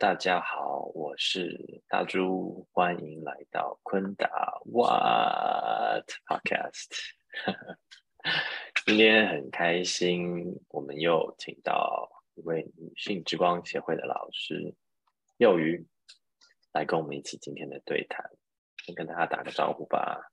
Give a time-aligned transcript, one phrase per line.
[0.00, 4.30] 大家好，我是大猪，欢迎来到昆达
[4.64, 6.88] What Podcast。
[8.86, 14.74] 今天很开心，我们又请到一位女性之光协会的老师
[15.36, 15.86] 幼鱼。
[16.72, 18.24] 来跟我们一起今天的对谈，
[18.86, 20.32] 先跟大家打个招呼吧。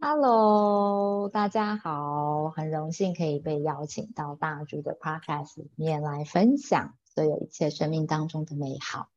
[0.00, 9.08] Hello，大家好，很荣幸可以被邀请到大猪的 Podcast 里面来分享所有一切生命当中的美好。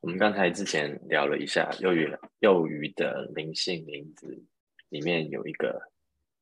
[0.00, 4.44] 我们刚才之前聊了一下幼鱼幼鱼的灵性名字
[4.88, 5.80] 里面有一个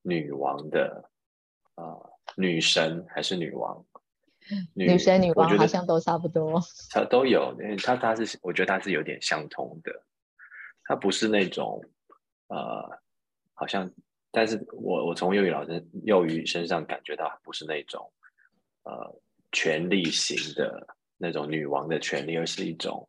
[0.01, 1.11] 女王的
[1.75, 2.01] 啊
[2.35, 3.85] 女神还是女王？
[4.73, 6.59] 女神女王好像都差不多，
[6.91, 9.93] 它都有，因为它它是我觉得它是有点相通的，
[10.85, 11.85] 它不是那种
[12.49, 13.01] 呃，
[13.53, 13.89] 好像，
[14.31, 18.13] 但是我我从幼鱼老师幼鱼身上感觉到不是那种
[18.83, 19.15] 呃
[19.53, 20.87] 权力型的
[21.17, 23.09] 那种女王的权利，而是一种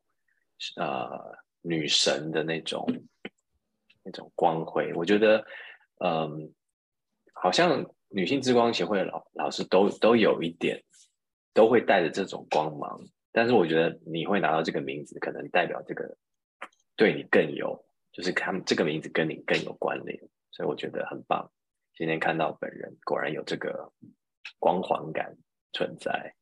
[0.76, 1.10] 呃
[1.62, 2.88] 女神的那种
[4.04, 4.94] 那种光辉。
[4.94, 5.44] 我觉得
[6.04, 6.54] 嗯，
[7.34, 10.84] 好像女性之光协会老老师都都有一点。
[11.56, 13.00] 都会带着这种光芒，
[13.32, 16.18] 但是我觉得你会拿到这个名字，可能代表这个
[16.96, 21.52] 对你更有，就是他们这个名字跟你更有关联，所以我觉得很棒。
[21.94, 23.94] 今天看到本人，果然有这个
[24.58, 25.38] 光环感
[25.74, 26.36] 存在。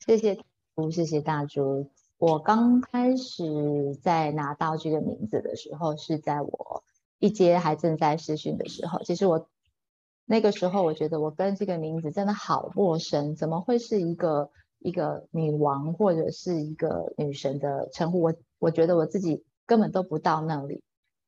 [0.00, 0.40] 谢谢，
[0.90, 1.90] 谢谢大猪。
[2.16, 6.82] 我刚开始在拿到这个名字的时候，是在我
[7.20, 9.48] 一阶还正在实训的时候，其实我。
[10.30, 18.20] 那个时候，我觉得我跟这个名字真的好陌生，怎么会是一个一个女王或者是一个女神的称呼？
[18.20, 20.82] 我我觉得我自己根本都不到那里。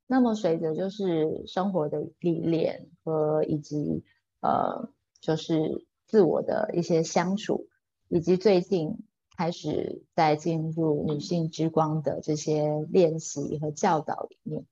[0.06, 4.04] 那么随着就是生活的历练和以及
[4.42, 7.68] 呃，就是自我的一些相处，
[8.08, 8.98] 以及最近
[9.36, 14.66] 开始在进入女性之光的这些练习和教导里面，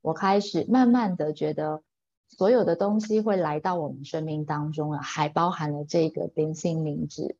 [0.00, 1.82] 我开始慢慢的觉得。
[2.28, 7.36] 所有的东西会来到我们生命当中啊，还包含了这个灵性名字，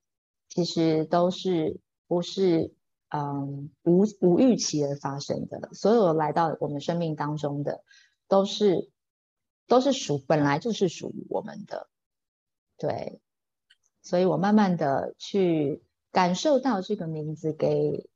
[0.49, 2.73] 其实都是不是
[3.09, 5.71] 嗯无无预期而发生的。
[5.73, 7.83] 所有来到我们生命当中的，
[8.29, 8.89] 都是
[9.67, 11.89] 都是属本来就是属于我们的，
[12.79, 13.21] 对。
[14.07, 18.09] 所以我慢慢的去感受到这个名字给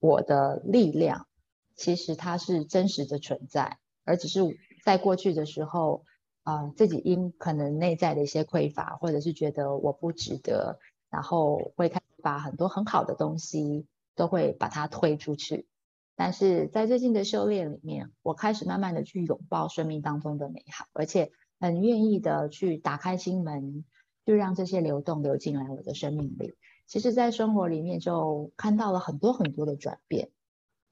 [0.00, 1.28] 我的力量，
[1.76, 4.40] 其实它是真实的存在，而只是。
[4.84, 6.04] 在过去的时候，
[6.44, 10.78] 啊，自己因可能内在的一些匮乏，或者是觉得我不值得，
[11.10, 15.66] 然后会开始把很多很好的东西都会把它推出去。
[16.14, 23.84] 但是在最近的修炼里面，我开始慢慢的去拥抱生命当中的美好，而且很愿意的去打开心门，
[24.26, 26.54] 就让这些流动流进来我的生命里。
[26.86, 30.28] 其实，在生活里面就看到了很多很多的转变，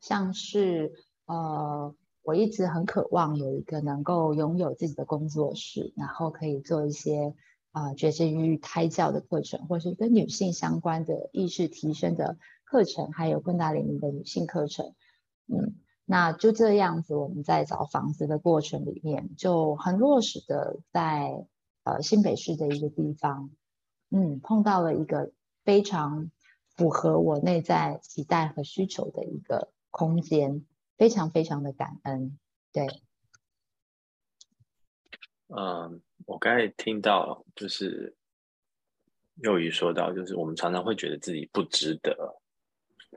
[0.01, 0.95] 像是
[1.27, 1.95] 呃。
[2.27, 7.35] 我一直很渴望有一个能够拥有自己的工作室，然后可以做一些
[7.71, 14.95] 啊觉知与胎教的课程，或是跟女性相关的意识提升的课程，还有昆达里尼的女性课程。
[15.49, 15.75] 嗯，
[16.07, 21.45] 那就这样子，我们在找房子的过程里面，就很落实的在
[21.85, 23.51] 呃新北市的一个地方，
[24.11, 25.33] 嗯，碰到了一个
[25.65, 26.31] 非常
[26.77, 30.67] 符合我内在期待和需求的一个空间。
[30.97, 32.39] 非常非常的感恩，
[32.73, 32.87] 对。
[35.49, 38.15] 嗯，我刚才听到就是
[39.43, 42.41] 幼鱼说到，就是我们常常会觉得自己不值得。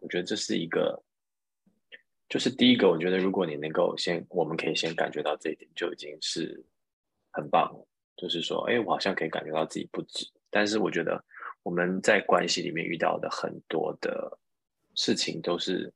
[0.02, 1.04] 我觉得这是一个，
[2.28, 6.66] 就是第一个，我觉得如果你能够先，我们可以先感觉到这一点，就已经是
[7.30, 7.88] 很棒了。
[8.18, 10.28] 就是说，哎，我好像可以感觉到自己不值。
[10.50, 11.24] 但是我觉得
[11.64, 14.38] 我们在关系里面遇到的很多的
[14.96, 15.94] 事情都是。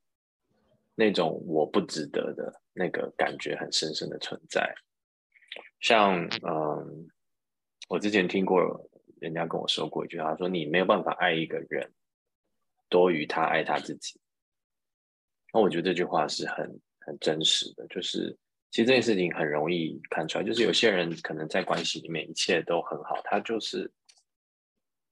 [0.94, 4.72] 那种我不值得的那个感觉很深深的存在，
[5.80, 7.10] 像嗯，
[7.88, 8.60] 我之前听过
[9.20, 11.92] 人家跟我说过一句话，说你没有办法爱一个人
[12.90, 14.20] 多于他爱他自己。
[15.54, 18.38] 那我觉得这句话是很很真实的，就是
[18.72, 23.92] 其实这件事情很容易看出来，就是有些人可能在关系里面一切都很好，他就是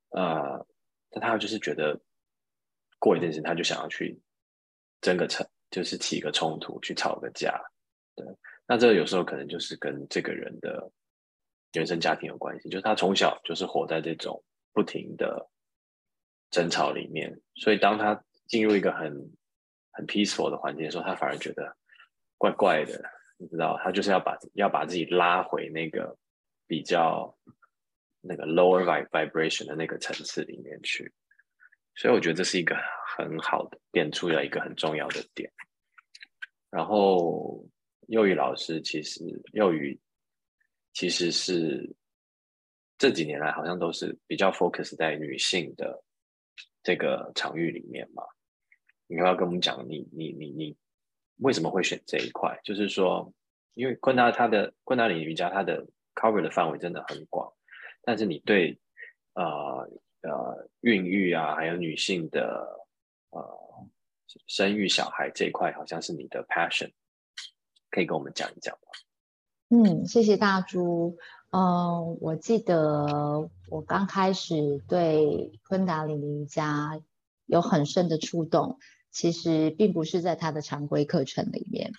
[0.10, 0.66] 呃，
[1.12, 2.02] 但他就是觉得
[2.98, 4.20] 过一阵子他就想要去
[5.02, 5.48] 争个成。
[5.72, 7.62] 就是起个冲突，去吵个架。
[8.16, 8.26] 对，
[8.66, 10.92] 那这有时候可能就是跟这个人的
[11.74, 15.48] 原生家庭有关系，就是他从小就是活在这种不停的
[16.50, 19.14] 争吵里面，所以当他进入一个很
[19.92, 21.78] 很 peaceful 的环境的时候，他反而觉得
[22.40, 23.00] 怪怪的，
[23.42, 26.18] 你知道，他就是要把要把自己拉回那个
[26.68, 27.34] 比较
[28.20, 31.10] 那个 lower vibration 的那个层次里面去，
[31.96, 32.76] 所以我觉得这是一个
[33.16, 35.50] 很好的点出了一个很重要的点。
[36.70, 37.66] 然后
[38.08, 39.98] 幼语老师其实幼语
[40.92, 41.96] 其实是
[42.98, 46.04] 这几年来好像都是比较 focus 在女性的
[46.84, 48.22] 这个场域里面嘛。
[49.08, 50.78] 你要跟我们讲，你你你你
[51.40, 52.60] 为什么会选这一块？
[52.64, 53.34] 就是说，
[53.74, 57.52] 因为昆达它的昆达里瑜伽它的 cover 的范围真的很广，
[58.04, 58.80] 但是你对
[59.34, 59.90] 呃
[60.22, 62.86] 呃孕育啊，还有女性的
[63.30, 63.88] 呃
[64.48, 66.92] 生育小孩这一块，好像是你的 passion，
[67.90, 68.82] 可以跟我们讲一讲吗？
[69.70, 71.18] 嗯，谢谢大猪。
[71.52, 77.02] 嗯，我记得我刚开始对昆达里瑜伽
[77.46, 78.78] 有很深的触动。
[79.12, 81.92] 其实并不是在他的常规课程里面。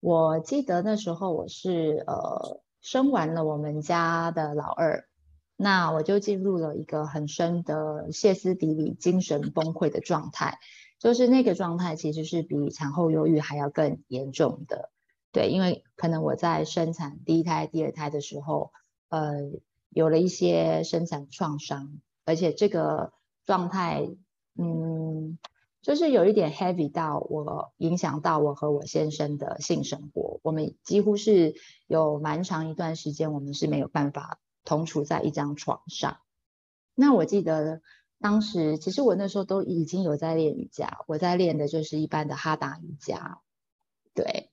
[0.00, 5.04] 我记得那时候我是呃生完了我们家的老二，
[5.56, 10.58] 那我就进入了一个很深的歇斯底里、精神崩溃的状态。
[10.98, 14.90] 就是那个状态其实是比产后忧郁还要更严重的。
[15.32, 18.72] 对，因为可能我在生产第一胎、第二胎的时候，
[19.10, 19.50] 呃，
[19.90, 23.12] 有了一些生产创伤，而且这个
[23.44, 24.08] 状态，
[24.56, 25.38] 嗯。
[25.82, 31.54] 就是有一点 heavy 到我影响到我和我先生的性生活，我们几乎是
[31.86, 36.18] 有蛮长一段时间，我们是没有办法同处在一张床上。
[36.94, 37.80] 那我记得
[38.18, 43.40] 当时，其实我那时候都已经有在练瑜伽，我在练的就是一般的哈达瑜伽。
[44.12, 44.50] 对，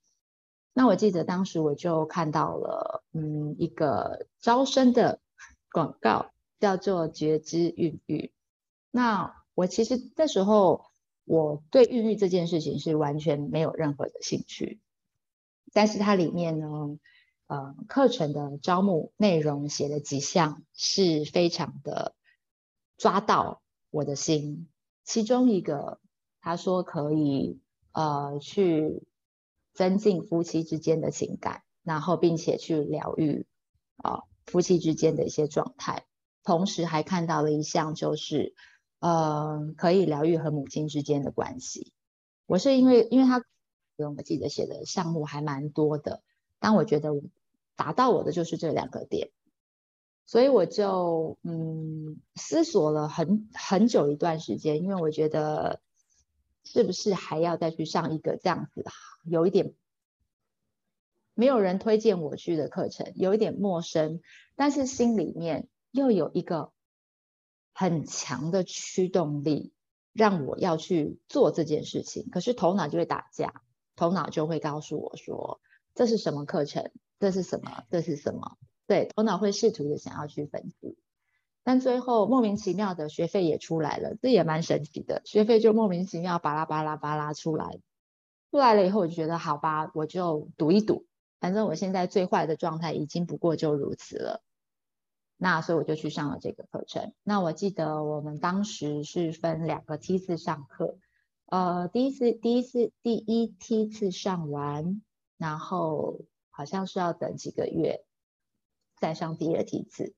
[0.72, 5.20] 那我记得当时我就看到了，嗯，一个招生的
[5.74, 6.32] 广告，
[6.62, 8.32] 叫做觉知孕育。
[8.92, 10.86] 那我其实那时候。
[11.30, 14.80] 我对孕育这件事情是完全没有任何的兴趣，
[15.74, 16.98] 但是它里面呢，
[17.48, 22.16] 呃，课程的招募内容写了几项是非常的
[22.96, 24.70] 抓到我的心。
[25.04, 26.00] 其中一个，
[26.40, 27.60] 他说可以
[27.92, 29.04] 呃去
[29.74, 33.46] 增进夫妻之间的情感，然后并且去疗愈
[33.98, 36.06] 啊夫妻之间的一些状态，
[36.42, 38.56] 同时还看到了一项就是。
[39.00, 41.94] 呃，可以疗愈和母亲之间的关系。
[42.48, 43.40] 我是因为，因为他
[43.96, 46.24] 给，我们记得写的项目还蛮多的，
[46.60, 47.12] 但我觉得
[47.76, 49.30] 达到我的就是这两个点，
[50.26, 55.80] 所以我就嗯思索了很很久一段时间，因为我觉得
[56.64, 58.84] 是不是还要再去上一个这样子，
[59.26, 59.76] 有一点
[61.36, 64.22] 没有人推荐我去的课程，有一点陌生，
[64.56, 66.72] 但是心里面又有一个。
[67.80, 69.72] 很强的驱动力，
[70.12, 72.28] 让我要去做这件事情。
[72.32, 73.62] 可是头脑就会打架，
[73.96, 75.62] 头脑就会告诉我说
[75.94, 76.90] ：“这是什么课程？
[77.20, 77.84] 这是什么？
[77.92, 78.58] 这是什么？”
[78.88, 80.98] 对，头脑会试图的想要去分析，
[81.64, 85.22] 但最后莫名其妙的学费也出来了，这也蛮神奇的。
[85.24, 87.80] 学费就莫名其妙巴拉巴拉巴拉出来，
[88.50, 91.06] 出来了以后，我就觉得好吧，我就赌一赌，
[91.40, 94.42] 反正我现在最坏的状态已经不过就如此了。
[95.40, 97.14] 那所以我就去上了这个课程。
[97.22, 100.98] 那我记得我们当时是分两个梯次上课，
[101.46, 105.00] 呃，第一次第一次第一梯次上完，
[105.38, 108.04] 然后好像是要等几个月
[109.00, 110.16] 再上第二梯次。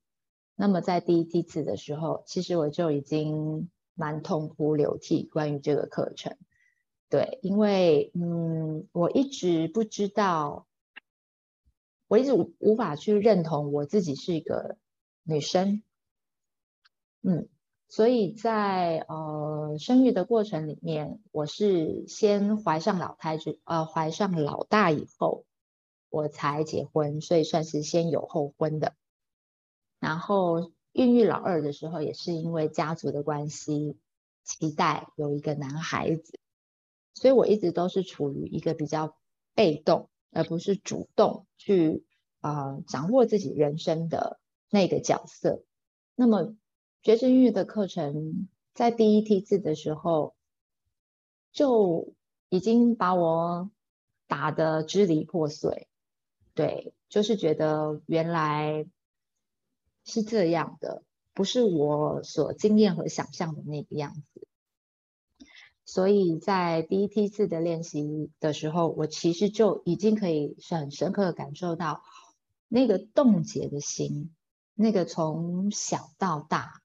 [0.56, 6.38] 那么在第一梯次的时候，其实我就已经蛮痛哭流涕关于这个课程。
[7.10, 10.66] 对，因为嗯，我一直不知道，
[12.08, 14.78] 我一直无法去认同我自己是一个。
[15.30, 15.84] 女生，
[17.22, 17.48] 嗯，
[17.88, 25.46] 所以在呃生育的过程里面，我是先怀上老胎之呃怀上老大以后，
[26.10, 28.96] 我才结婚，所以算是先有后婚的。
[30.00, 34.00] 然后孕育老二的时候，也是因为家族的关系，
[34.44, 36.40] 期待有一个男孩子，
[37.14, 39.16] 所以我一直都是处于一个比较
[39.54, 42.04] 被动，而不是主动去
[42.40, 44.40] 啊掌握自己人生的。
[44.70, 45.64] 那个角色，
[46.16, 46.56] 那么
[47.02, 50.36] 觉知孕育的课程在第一梯次的时候
[51.52, 52.14] 就
[52.50, 53.72] 已经把我
[54.28, 55.88] 打得支离破碎，
[56.54, 58.86] 对，就是觉得原来
[60.06, 64.46] 是这样的，不是我所经验和想象的那个样子。
[65.86, 72.04] 所以在第一梯次的练习的时候，我其实就已经可以很深刻的感受到
[72.68, 74.32] 那个冻结的心，
[74.82, 76.82] 那个从小到大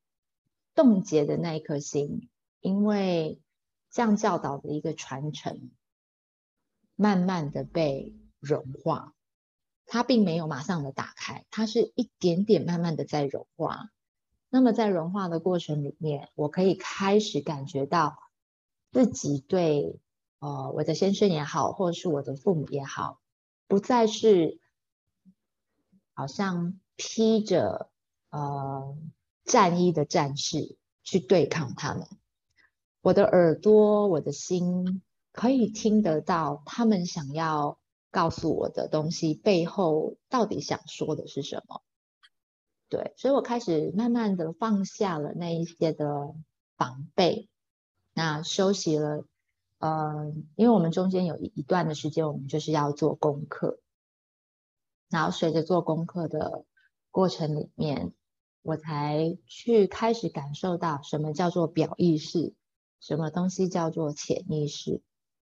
[0.74, 3.40] 冻结的那一颗心，因为
[3.90, 5.70] 这样教导的一个传承，
[6.96, 9.14] 慢慢的被融化，
[9.86, 13.90] 它并没有马上的打开，它是一点点慢慢的在融化。
[14.48, 18.18] 那么在融化的过程里面，我可以开始感觉到。
[18.90, 19.98] 自己对，
[20.38, 23.20] 呃，我的先生也好，或者是我的父母也好，
[23.66, 24.60] 不再是
[26.12, 27.90] 好像披着
[28.30, 28.96] 呃
[29.44, 32.06] 战衣的战士去对抗他们。
[33.00, 37.78] 我的耳朵，我的心可以听得到他们想要
[38.10, 41.82] 告诉我的东西背后到底想说的是什么。
[42.88, 46.34] 对，所以我开始慢慢的放下了那一些的
[46.76, 47.48] 防备。
[48.12, 49.24] 那休息了，
[49.78, 53.80] 呃，因为我们中间有一一段的时间，我们就是要做功课。
[55.10, 56.64] 然后随着做功课的
[57.14, 58.12] 过程里面，
[58.62, 62.54] 我才去开始感受到什么叫做表意识，
[62.98, 65.00] 什么东西叫做潜意识。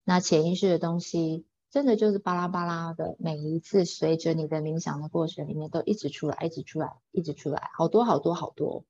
[0.05, 8.85] 那潜意识的东西，真的就是巴拉巴拉的，每一次随着你的冥想的过程里面，都一直出来，一直出来，一直出来，好多好多好多。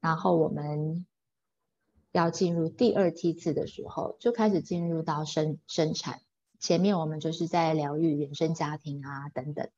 [0.00, 1.04] 然后我们。
[2.10, 6.22] 要进入第二梯次的时候，就开始进入到生生产。
[6.58, 9.68] 前面我们就是在疗愈原生家庭啊等等，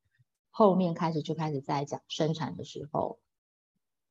[0.50, 3.18] 后面开始就开始在讲生产的时候。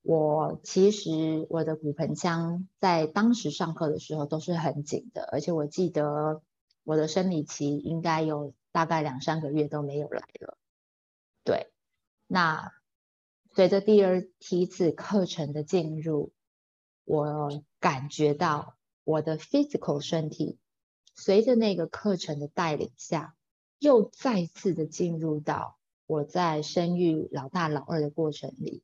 [0.01, 6.41] 我其实我的骨盆腔在当时上课的时候都是很紧的，而且我记得
[6.83, 10.57] 我的生理期应该有大概两三个月都没有来了。
[11.43, 11.71] 对，
[12.27, 12.73] 那
[13.53, 16.31] 随着第二梯次课程的进入。
[17.05, 20.59] 我感觉到我的 physical 身体
[21.15, 23.35] 随着那个课程的带领下，
[23.79, 25.78] 又再次的进入到
[26.09, 28.81] 我在生育老大老二的过程里，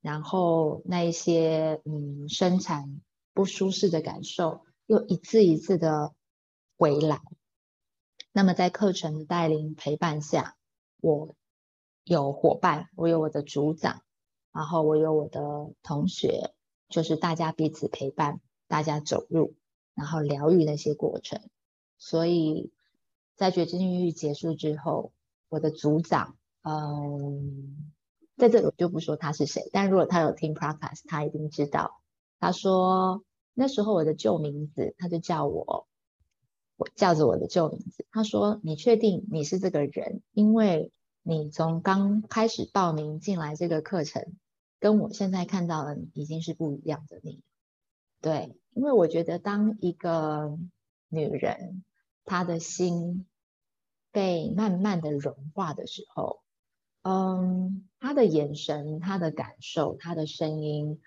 [0.00, 3.00] 然后那一些嗯生产
[3.34, 6.14] 不舒适的感受又一次一次的
[6.76, 7.20] 回来。
[8.30, 10.56] 那么在课程的带领陪伴下，
[11.00, 11.34] 我
[12.04, 14.04] 有伙伴，我有我的组长，
[14.52, 15.40] 然后我有我的
[15.82, 16.54] 同学。
[16.88, 19.56] 就是大家彼此陪伴，大家走入，
[19.94, 21.40] 然后疗愈那些过程。
[21.98, 22.70] 所以
[23.34, 25.12] 在觉知孕育结束之后，
[25.56, 27.90] 我的组长，嗯，
[28.36, 32.02] 在这里我就不说他是谁，但如果他有听 podcast，他一定知道。
[32.38, 35.88] 他说那时候我的旧名字，他就叫我，
[36.76, 38.04] 我叫着我的旧名字。
[38.10, 40.20] 他说：“你确定你是这个人？
[40.32, 44.26] 因为你从刚开始报名进来这个课程。”
[44.78, 47.40] 跟我现在看到的已经是不一样的你，
[48.20, 50.58] 对，因为我觉得当一个
[51.08, 51.82] 女人
[52.26, 53.24] 她的心
[54.16, 56.40] 被慢慢的融化的时候，
[57.02, 61.02] 嗯，他的眼神、他的感受、他的声音，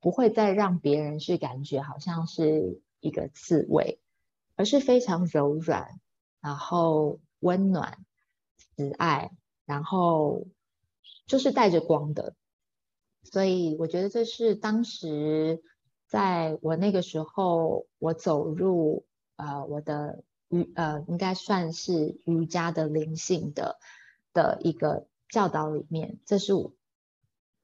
[0.00, 4.00] 不会再让别人是感觉好像是一个刺猬，
[4.56, 6.00] 而是非常柔软，
[6.40, 8.04] 然后温暖、
[8.56, 9.30] 慈爱，
[9.64, 10.48] 然后
[11.26, 12.34] 就是带着光的。
[13.22, 15.62] 所以我觉得这是当时
[16.08, 23.78] 在我那个时候，我走入呃我的瑜呃应该算是瑜伽的灵性的
[24.34, 26.74] 的一个教导里面，这是我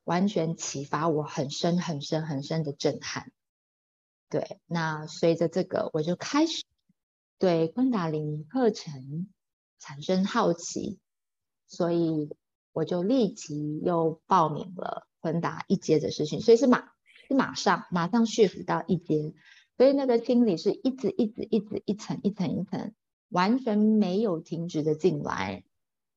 [0.05, 3.31] 完全启发我很深很深很深的震撼。
[4.31, 6.65] 对，那随着这个，我就开始
[7.39, 9.29] 对昆达里尼课程
[9.79, 10.99] 产生好奇，
[11.67, 12.35] 所以
[12.73, 15.07] 我就立即又报名了。
[15.21, 16.93] 昆达一阶的事情，所以是马
[17.27, 19.35] 是马上马上 shift 到一阶，
[19.77, 22.95] 所以那个心理是一直一直一直一层一层一层，
[23.29, 25.65] 完全没有停止的进来。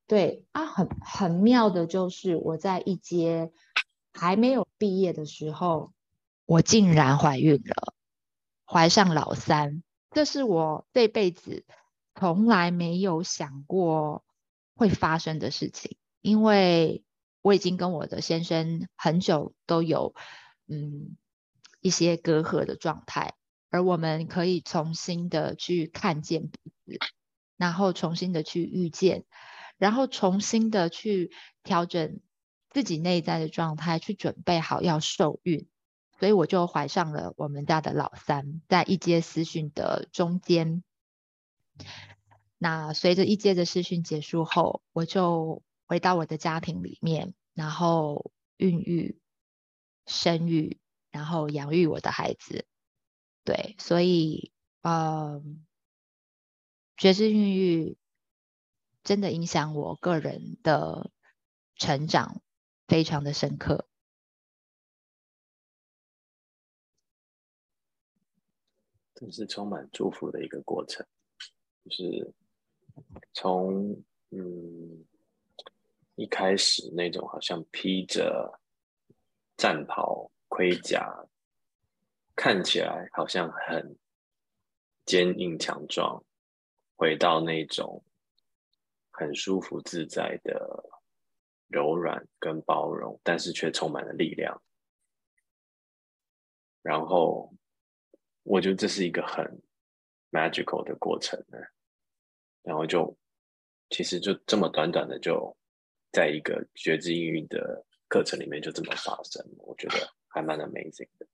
[0.06, 3.52] 对啊，很很妙的就是我在一阶
[4.12, 5.92] 还没有毕业的时候，
[6.46, 7.94] 我竟然怀孕了，
[8.64, 11.64] 怀上老三，这是我这辈子
[12.14, 14.24] 从来没有想过
[14.74, 17.04] 会发生的事情，因为。
[17.42, 20.14] 我已经跟我的先生很久都有
[20.68, 21.16] 嗯
[21.80, 23.32] 一些隔阂的状态，
[23.70, 26.98] 而我们可以重新的去看见彼此，
[27.56, 29.24] 然后重新的去遇见，
[29.78, 31.30] 然后重新的去
[31.62, 32.20] 调整
[32.68, 35.66] 自己内在的状态，去准备好要受孕，
[36.18, 40.82] 所以我就怀上了我们家的老三，在一阶私训的中间。
[42.58, 45.62] 那随着一阶的私训结束后，我就。
[45.90, 49.18] 回到我的家庭里面，然后孕育、
[50.06, 50.78] 生育，
[51.10, 52.64] 然后养育我的孩子。
[53.44, 55.42] 对，所以呃，
[56.96, 57.96] 觉知孕育
[59.02, 61.10] 真的影响我个人的
[61.76, 62.42] 成长，
[62.86, 63.88] 非常的深刻。
[69.14, 71.06] 这是充满祝福的一个过程，
[71.84, 72.34] 就是
[73.34, 75.04] 从嗯
[76.14, 78.60] 一开始那种好像披着
[79.56, 81.26] 战袍盔甲，
[82.42, 83.98] 看起来好像很
[85.04, 86.24] 坚硬强壮，
[86.96, 88.02] 回到那种
[89.10, 90.82] 很舒服自在的
[91.68, 94.62] 柔软跟包容，但是却充满了力量，
[96.80, 97.52] 然后。
[98.42, 99.44] 我觉得这是一个很
[100.30, 101.58] magical 的过程呢，
[102.62, 103.14] 然后就
[103.90, 105.54] 其实就这么短短的就
[106.10, 111.26] 在一个觉知英语的课程里面就这么发生，我觉得还蛮 amazing 的。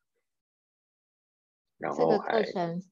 [1.78, 2.82] 然后这个课程，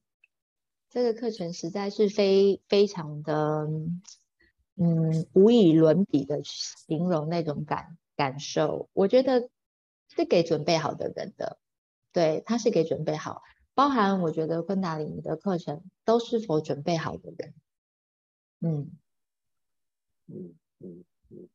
[0.89, 3.67] 这个课程实在是非非常的，
[4.75, 8.89] 嗯，无以伦比的形容那种感感受。
[8.93, 9.49] 我觉得
[10.09, 11.59] 是给准备好的人的，
[12.11, 13.41] 对，他是给准备好。
[13.73, 17.53] 包含我觉得昆达里尼的课程都是否准备好的人，
[18.61, 18.91] 嗯
[20.27, 21.49] 嗯嗯嗯，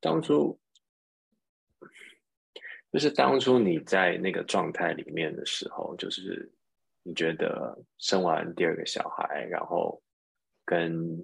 [0.00, 0.58] 当初
[2.92, 6.52] 就是当初你在那个状态里面的时候，就是
[7.02, 10.00] 你觉得生完第二个小孩，然后
[10.64, 11.18] 跟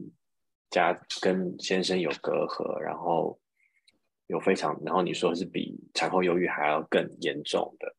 [0.71, 3.39] 家跟先生有隔阂，然后
[4.29, 7.95] 有非常，然后你说是比产后忧郁还要更严重的。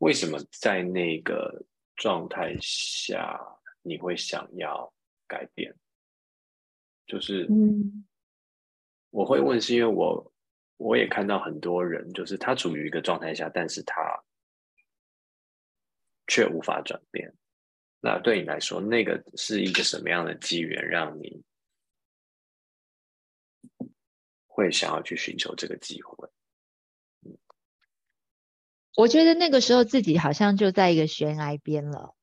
[0.00, 1.64] 为什么在那个
[1.96, 3.40] 状态下
[3.82, 4.92] 你会想要
[5.26, 5.74] 改变？
[7.06, 8.04] 就是，嗯，
[9.10, 10.30] 我会问，是因为我
[10.78, 14.24] 我也看到很多人，就是他处于一个状态下，但是他
[16.26, 17.34] 却无法转变。
[18.00, 21.42] 那对你来说，那个是一个什么样的机缘，让你
[24.46, 26.30] 会想要去寻求这个机会？
[28.94, 32.14] 我觉得那个时候自己好像就在一个悬崖边了，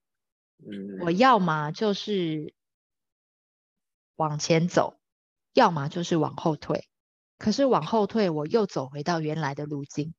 [0.59, 2.53] 嗯，我要么就是
[4.15, 4.97] 往前走，
[5.53, 6.87] 要么就是往后退。
[7.37, 10.13] 可是往后退，我又走回到原来的路径。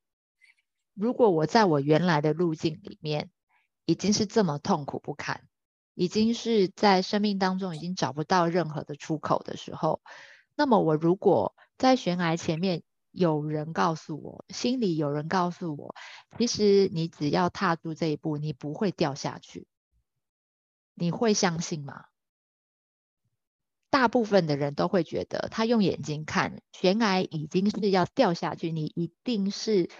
[0.94, 3.30] 如果我在我原来的路径里面
[3.84, 5.46] 已经是这么痛苦不堪，
[5.94, 10.00] 已经是在生命当中已经找不到任何的出口的时候，
[10.54, 12.82] 那么我如果在悬崖前面。
[13.18, 15.94] 有人告诉我，心里有人告诉我，
[16.36, 19.66] 其实你只要踏出这一步，你不会掉下去。
[20.92, 22.04] 你会相信吗？
[23.90, 29.90] 大部分的人都会觉得，他用眼睛看悬崖已经是要掉下去，你一定是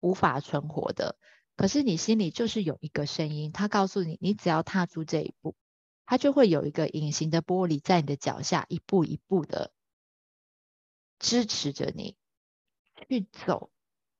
[0.00, 1.16] 无法存活的。
[1.56, 5.54] 可是你心里就是有一个声音，他告诉你，你只要踏出这一步，
[6.06, 9.72] 他就会有一个隐形的玻璃在你的脚下，一步一步的
[11.18, 12.16] 支持着你。
[13.08, 13.70] 去走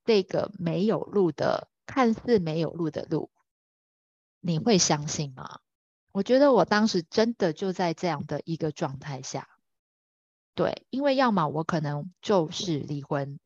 [0.07, 3.31] 这个没有路的，看似没有路的路，
[4.41, 5.61] 你会相信吗？
[6.13, 9.49] 我觉得我当时真的就在这样的一个状态下，
[10.55, 13.39] 对，因为要么我可能就是离婚，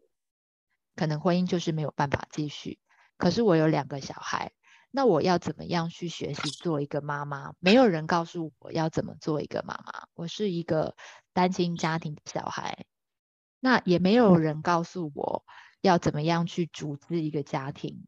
[0.96, 2.78] 可能婚姻就是没有办法继续。
[3.16, 4.52] 可是我有两个小孩，
[4.90, 7.54] 那我要怎么样去学习做一个妈妈？
[7.60, 10.08] 没有人告诉我要怎么做一个妈妈。
[10.14, 10.96] 我是一个
[11.32, 12.86] 单亲家庭的小孩。
[13.60, 15.44] 那也没有人告诉我
[15.80, 18.06] 要怎么样去组织一个家庭，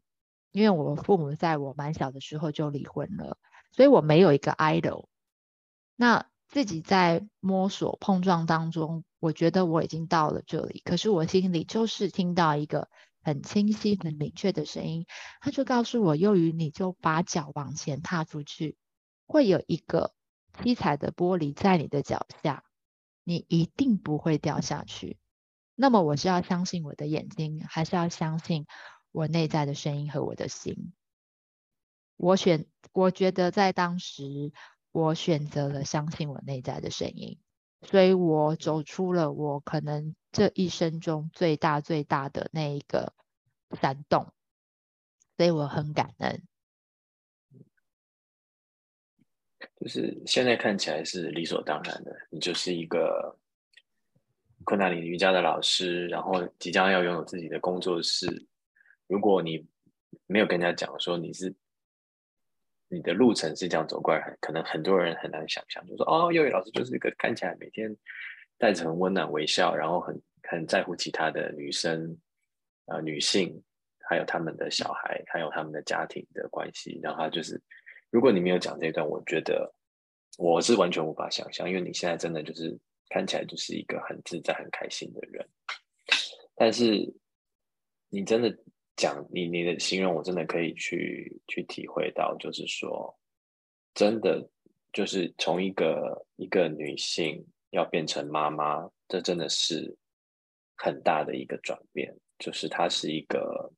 [0.51, 3.39] 因为我父母在我蛮小的时候就离婚了，
[3.77, 5.07] 所以我没有一个 idol。
[5.95, 12.89] 那自己在摸索碰撞当中，我觉得我已经到了这里，可是我心里就是听到一个
[13.23, 15.07] 很清晰、很明确的声音，
[15.41, 18.77] 他就告诉我：幼鱼，你就把脚往前踏出去，
[19.27, 20.15] 会有一个
[20.63, 22.65] 七彩的玻璃在你的脚下，
[23.25, 25.19] 你一定不会掉下去。
[25.75, 28.67] 那么我是要相信我的眼睛，还是要相信
[29.13, 30.95] 我内在的声音和我的心？
[32.17, 34.53] 我选，我觉得在当时，
[34.93, 37.39] 我选择了相信我内在的声音，
[37.83, 43.13] 所以我走出了我可能这一生中最大最大的那一个
[43.81, 44.33] 山洞，
[45.37, 46.43] 所以我很感恩。
[49.81, 53.39] 就是现在看起来是理所当然的，你就是一个。
[54.65, 58.49] 昆达里瑜伽的老师，然后即将要拥有自己的工作室。
[59.07, 59.65] 如果你
[60.27, 61.55] 没有跟人家讲说你是
[62.89, 67.95] 你的路程是这样走过来，可能很多人很难想象，就说哦，幼语老师就是一个看起来每天
[68.59, 72.17] 带着很温暖微笑，然后很很在乎其他的女生
[72.87, 73.63] 呃女性
[74.09, 77.01] 还有他们的小孩，还有他们的家庭的关系。
[77.03, 77.61] 然后他就是，
[78.11, 79.75] 如果你没有讲这段，我觉得
[80.39, 85.45] 我是完全无法想象，因为你现在真的就是看起来就是一个很自在、很开心的人。
[86.55, 87.13] 但是
[88.09, 88.57] 你真的
[88.97, 93.17] 讲你你的形容，我真的可以去去体会到，就是说，
[93.95, 94.49] 真的
[94.93, 99.97] 就是从一个一个女性要变成妈妈，这真的是
[100.77, 103.73] 很大的一个转变，就是她是一个。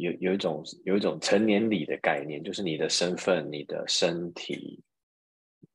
[0.00, 4.80] 有有一种有一种成年礼的概念，就是你的身份、你的身体，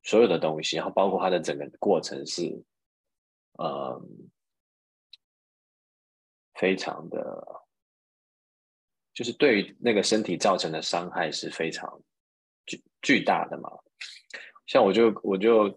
[0.02, 2.64] 所有的东西，然后包括它的整个过程是，
[3.58, 4.02] 呃，
[6.56, 7.46] 非常的，
[9.14, 12.02] 就是对那个身体造成的伤害是非常
[12.66, 13.70] 巨巨大的嘛。
[14.68, 15.70] 像我就我就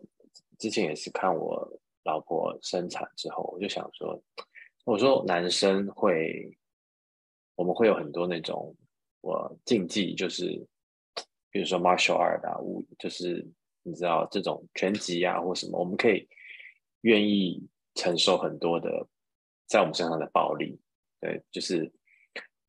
[0.59, 4.23] 之前也是看我老婆生产之后，我就想说，
[4.85, 6.57] 我说男生会。
[7.59, 8.77] 我们会有很多那种
[9.23, 10.45] 我竞技，就是
[11.51, 12.55] 比如说 martial art 啊，
[12.99, 13.43] 就是
[13.83, 16.29] 你知道这种拳击啊或什么，我们可以
[17.01, 19.09] 愿意承受很多的
[19.67, 20.81] 在我们身上的暴力，
[21.21, 21.93] 对，就是，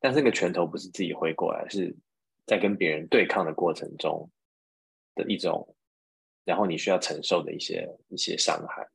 [0.00, 1.96] 但这个拳头不是自己挥过来，是
[2.46, 4.30] 在跟别人对抗的过程中
[5.14, 5.74] 的一种，
[6.44, 8.86] 然后你需要承受的一些一些伤害，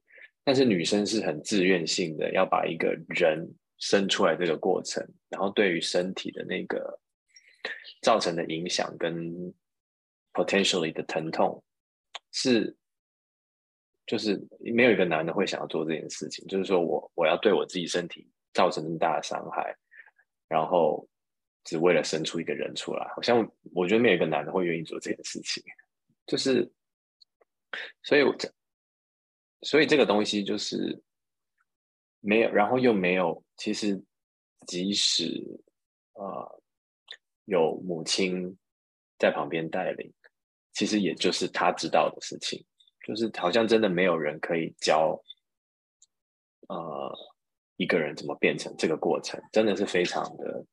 [0.44, 3.54] 但是女生是很自愿性的要把一个人。
[3.80, 7.02] 生出来这个过程，然后对于身体的那个
[8.02, 9.54] 造成的影响跟
[10.32, 11.62] potentially 的疼痛，
[12.32, 12.78] 是
[14.06, 16.46] 就是没有一个男的会想要做这件事情。
[16.48, 19.76] 就是说我我要对我自己身体造成那么大的伤害，
[20.48, 21.08] 然后
[21.64, 25.64] 只为了生出一个人出来，好像我觉得没有一个男的会愿意做这件事情。
[26.26, 26.72] 就是，
[28.02, 28.52] 所以我这
[29.62, 31.02] 所以这个东西就是。
[32.26, 33.44] 没有，然后又没有。
[33.58, 34.02] 其实，
[34.66, 35.44] 即使
[36.14, 36.62] 呃
[37.44, 38.58] 有母亲
[39.20, 40.10] 在旁边带领，
[40.72, 42.66] 其实也就是他知道的事情。
[43.04, 45.22] 就是好像真的没有人可以教
[46.68, 47.14] 呃
[47.76, 50.66] 一个人怎么变成这个过程，真的是非常的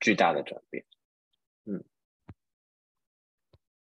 [0.00, 0.84] 巨大的转变。
[1.64, 1.84] 嗯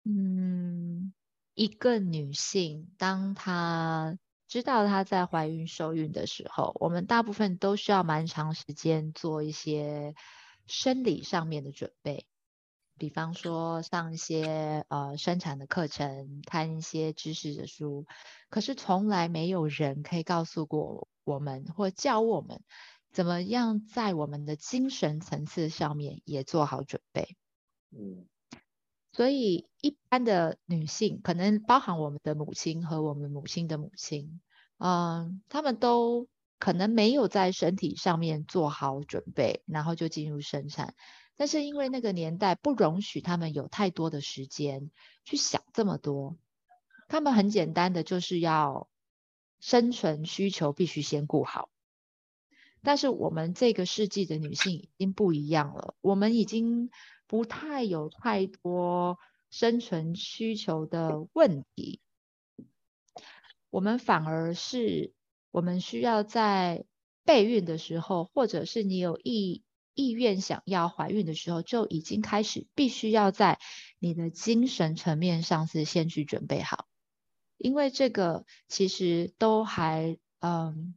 [0.03, 1.13] 嗯，
[1.53, 4.17] 一个女性当她。
[4.49, 10.15] 知道她在怀孕受孕的时候，我们大部分都需要蛮长时间做一些
[10.67, 12.25] 生理上面的准备，
[12.97, 18.05] 比方说上一些呃生产的课程，看一些知识的书。
[18.49, 22.61] 可是从来没有人可以告诉过我们，或教我们
[23.11, 27.35] 怎么样在我们的精神层次上面也做好准备。
[27.91, 28.25] 嗯。
[29.13, 34.41] 所以，一般的女性，可能包含我们的母亲和我们母亲的母亲，
[34.77, 36.27] 嗯，她们都
[36.59, 40.93] 可能没有在身体上面做好准备，然后就进入生产。
[41.37, 44.91] 但是因为那个年代不容许他们有太多的时间
[45.23, 46.35] 去想这么多，
[47.07, 48.89] 他们很简单的就是要
[49.61, 51.69] 生存需求必须先顾好。
[52.81, 56.89] 但是我们这个世纪的女性已经不一样了，我们已经。
[57.29, 59.19] 不太有太多
[59.49, 61.99] 生存需求的问题，
[63.69, 65.11] 我们反而是
[65.51, 66.85] 我们需要在
[67.25, 69.61] 备孕的时候，或者是你有意
[69.97, 73.59] 意愿想要怀孕的时候，就已经开始必须要在
[73.99, 76.87] 你的精神层面上是先去准备好，
[77.57, 80.95] 因为这个其实都还嗯。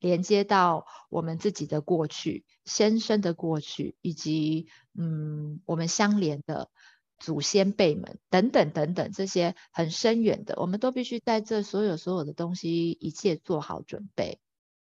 [0.00, 6.70] 连接到我们自己的过去、先生的过去，以及嗯，我们相连的
[7.18, 14.38] 祖先辈们等等等等这些很深远的，我们都必须在这所有所有的东西一切做好准备，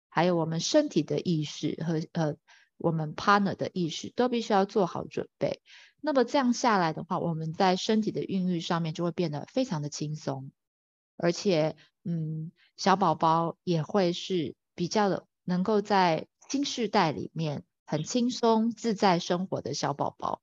[0.08, 2.38] 还有我们身体的意识和呃
[2.82, 5.62] 我们 partner 的意识都必须要做好准备。
[6.02, 10.52] 那么这样下来的话，我们在身体的孕育上面就会变得非常的轻松，
[11.18, 14.56] 而且嗯，小宝宝也会是。
[14.74, 20.42] 比较的能够在新世代里面很轻松自在生活的小宝宝，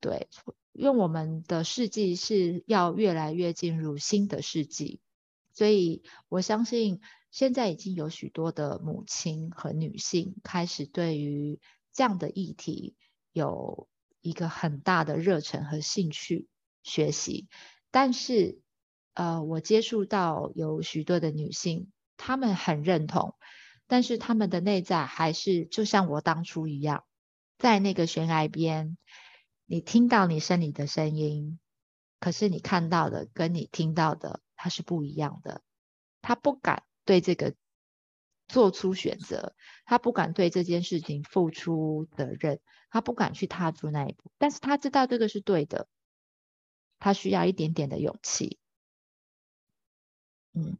[0.00, 0.28] 对，
[0.72, 5.00] 因为我们的世纪是要越来越进入新的世纪，
[5.52, 11.60] 所以我相信现在已经有许多的母亲和女性开始对于
[11.92, 12.96] 这样的议题
[13.32, 13.88] 有
[14.20, 16.48] 一个很大的热忱和兴趣
[16.82, 17.48] 学习，
[17.90, 18.60] 但是
[19.14, 23.34] 呃，我接触到有许多的女性，她们很认同。
[23.86, 27.04] 但是她们的内在还是就像我当初一样，
[27.58, 28.96] 在那个悬崖边，
[29.66, 31.58] 你听到你身体的声音，
[32.20, 35.62] 可是你看到的跟你听到的它是不一样的。
[36.20, 37.54] 他不敢对这个
[38.48, 39.54] 做出选择，
[39.86, 45.88] 他不敢对这件事情付出责任，他不敢去踏出那一步，但是他知道这个是对的，
[46.98, 48.58] 他需要一点点的勇气。
[50.52, 50.76] 嗯，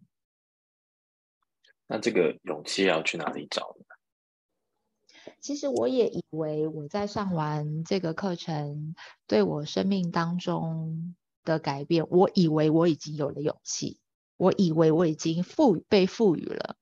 [1.87, 5.33] 那这个勇气要去哪里找呢？
[5.41, 8.95] 其实我也以为我在上完这个课程，
[9.27, 13.99] 对我生命当中的改变，我以为我已经有了勇气，
[14.39, 16.77] 我以为我已经赋被赋予了。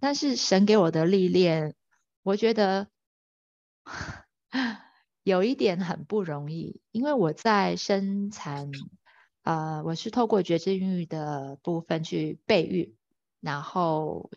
[0.00, 1.76] 但是神给我的历练，
[2.24, 2.88] 我觉得
[5.22, 8.70] 有一点很不容易，因为我在生产，
[9.42, 12.96] 呃，我是透过觉知孕育的部分去备孕，
[13.40, 14.30] 然后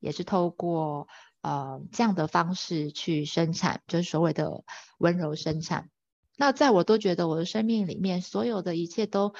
[0.00, 1.08] 也是透过
[1.40, 4.64] 呃这样的方式去生产，就是所谓的
[4.98, 5.88] 温柔生产。
[6.36, 9.34] 那在我都觉得我的生命里面所有的一切都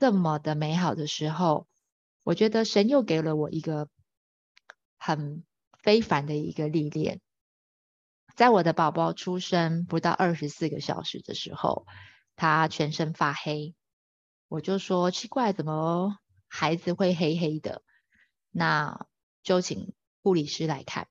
[0.00, 1.68] 这么的美好的时候，
[2.22, 3.88] 我觉得神又给了我一个。
[5.02, 5.44] 很
[5.82, 7.22] 非凡的一个历练，
[8.36, 11.86] 在我的宝宝出生不到二十四个小时的时候，
[12.36, 13.74] 他全身发黑，
[14.46, 17.82] 我就说奇怪，怎么孩子会黑黑的？
[18.50, 19.06] 那
[19.42, 21.08] 就请护理师来看，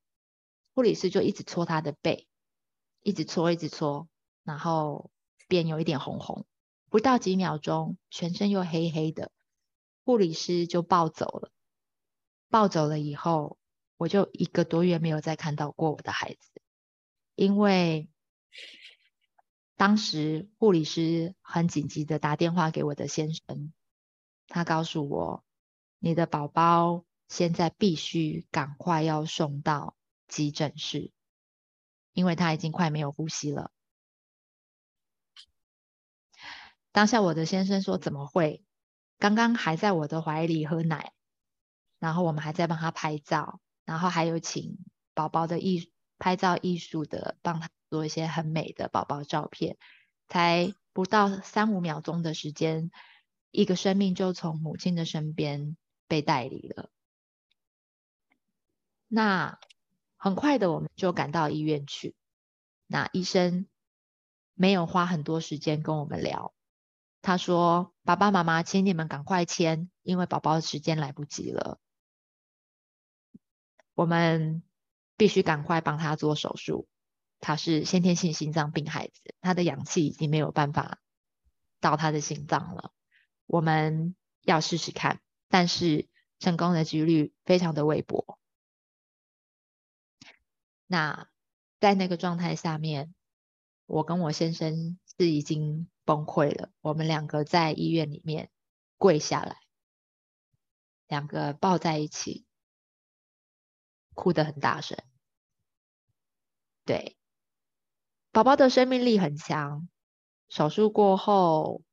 [0.75, 2.27] 护理师就一直搓他的背，
[3.01, 4.07] 一直搓，一直搓，
[4.43, 5.09] 然后
[5.47, 6.45] 便有一点红红，
[6.91, 9.31] 不到几秒钟，全身又黑黑的，
[10.09, 11.51] 护理师就抱走了，
[12.49, 13.59] 抱走了以后。
[13.95, 16.63] 我就一个多月没有再看到过我的孩子，
[17.35, 18.09] 因为
[19.75, 23.71] 当时护理师很紧急的打电话给我的先生，
[24.47, 25.43] 他告诉我，
[25.99, 29.95] 你的宝宝现在必须赶快要送到
[30.27, 31.11] 急诊室，
[32.13, 33.69] 因为他已经快没有呼吸了。
[36.91, 38.63] 当下我的先生说：“怎么会？
[39.19, 41.11] 刚刚还在我的怀里喝奶，
[41.99, 44.77] 然后我们还在帮他拍照。”然后还有请
[45.15, 49.77] 宝宝的艺拍照艺术的帮他做一些很美的宝宝照片，
[50.27, 52.91] 才不到三五秒钟的时间，
[53.49, 55.75] 一个生命就从母亲的身边
[56.07, 56.91] 被带离了。
[59.07, 59.59] 那
[60.17, 62.15] 很快的我们就赶到医院去，
[62.85, 63.65] 那医生
[64.53, 66.53] 没有花很多时间跟我们聊，
[67.21, 71.79] 他说：“爸爸妈妈，请你们赶快签，因为宝宝的时间来不及了。”
[73.93, 74.63] 我们
[75.17, 76.87] 必须赶快帮他做手术。
[77.41, 80.99] 他是先天性心脏病孩子，他的氧气已经没有办法
[81.79, 82.91] 到他的心脏了。
[83.45, 86.07] 我们要试试看，但是
[86.39, 88.39] 成功的几率非常的微薄。
[90.85, 91.29] 那
[91.79, 93.13] 在那个状态下面，
[93.85, 96.71] 我跟我先生是已经崩溃了。
[96.81, 98.49] 我们两个在医院里面
[98.97, 99.61] 跪下来，
[101.05, 102.47] 两个抱在一起。
[104.15, 104.97] 哭得很大声，
[106.83, 107.15] 对，
[108.31, 109.87] 宝宝的生命力很强。
[110.49, 111.83] 手术过后，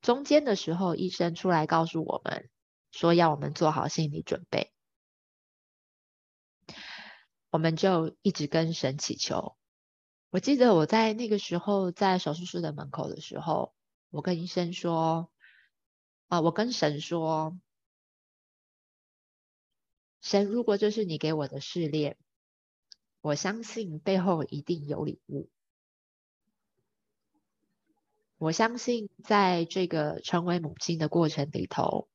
[0.00, 2.50] 中间的时候，医生出来告诉我们
[2.90, 4.72] 说，要我们做好心理准备。
[7.50, 9.56] 我们就一直跟神祈求。
[10.30, 13.74] 我记得我在那个时候在手术室的门口的时候，
[14.10, 15.28] 我跟医生说，
[16.28, 17.58] 啊，我跟神说。
[20.20, 22.16] 神，如果这是你给我的试炼，
[23.22, 25.50] 我相信背后一定有礼物。
[28.38, 32.08] 我相信在这个成为母亲的过程里头，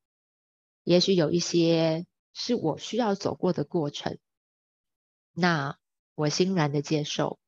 [0.84, 4.19] 也许有一些是我需要走过的过程。
[5.34, 5.78] 那
[6.13, 7.39] 我欣然的接受，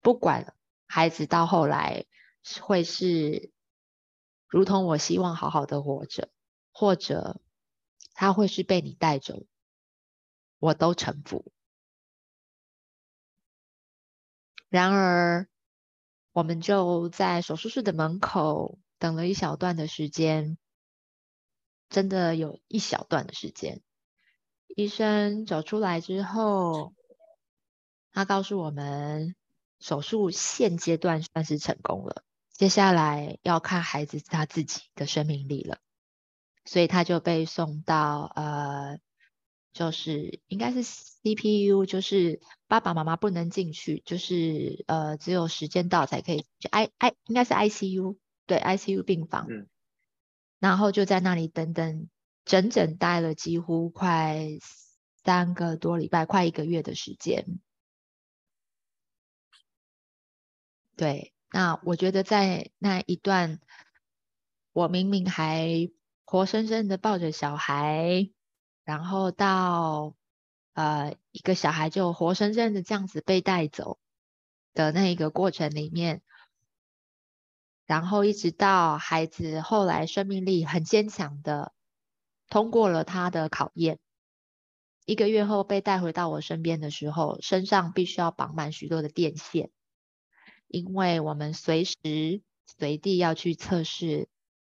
[0.00, 0.54] 不管
[0.86, 2.06] 孩子到后来
[2.60, 3.52] 会是
[4.46, 6.30] 如同我希望好好的活着，
[6.72, 7.40] 或者
[8.14, 9.44] 他会是被你带走。
[10.58, 11.52] 我都臣服。
[14.68, 15.48] 然而，
[16.32, 20.58] 我们就在手术室的门口等了一小段的时间，
[21.88, 23.82] 真的有一小段的时间。
[24.68, 26.94] 医生走出来之后，
[28.12, 29.34] 他告诉我们，
[29.80, 35.78] 手术现阶段算是成功了，接下来要看孩子他自己的生命力了，
[36.64, 38.98] 所以他就被送到呃。
[39.72, 46.44] 就是应该是 CPU，就是爸爸妈妈不能进去，就是呃只有时间到才可以。
[46.72, 48.16] I I 应该是 ICU，
[48.46, 49.46] 对 ICU 病房。
[49.48, 49.68] 嗯。
[50.58, 52.08] 然后就在那里等等，
[52.44, 54.58] 整整待了几乎快
[55.22, 57.60] 三个多礼拜，快一个月的时间。
[61.00, 63.58] 对，那我觉得在那一段，
[64.74, 65.90] 我明明还
[66.26, 68.28] 活生生的抱着小孩。
[68.84, 70.14] 然后到，
[70.74, 73.98] 呃一个小孩就活生生的这样子被带走
[74.74, 76.20] 的那一个过程里面，
[77.86, 81.72] 然后一直到孩子后来生命力很坚强的
[82.50, 83.98] 通过了他的考验，
[85.06, 89.70] 一个月后被带回到我身边的时候，身上必须要绑满许多的电线，
[90.70, 92.42] 因为我们随时
[92.78, 94.28] 随地要去测试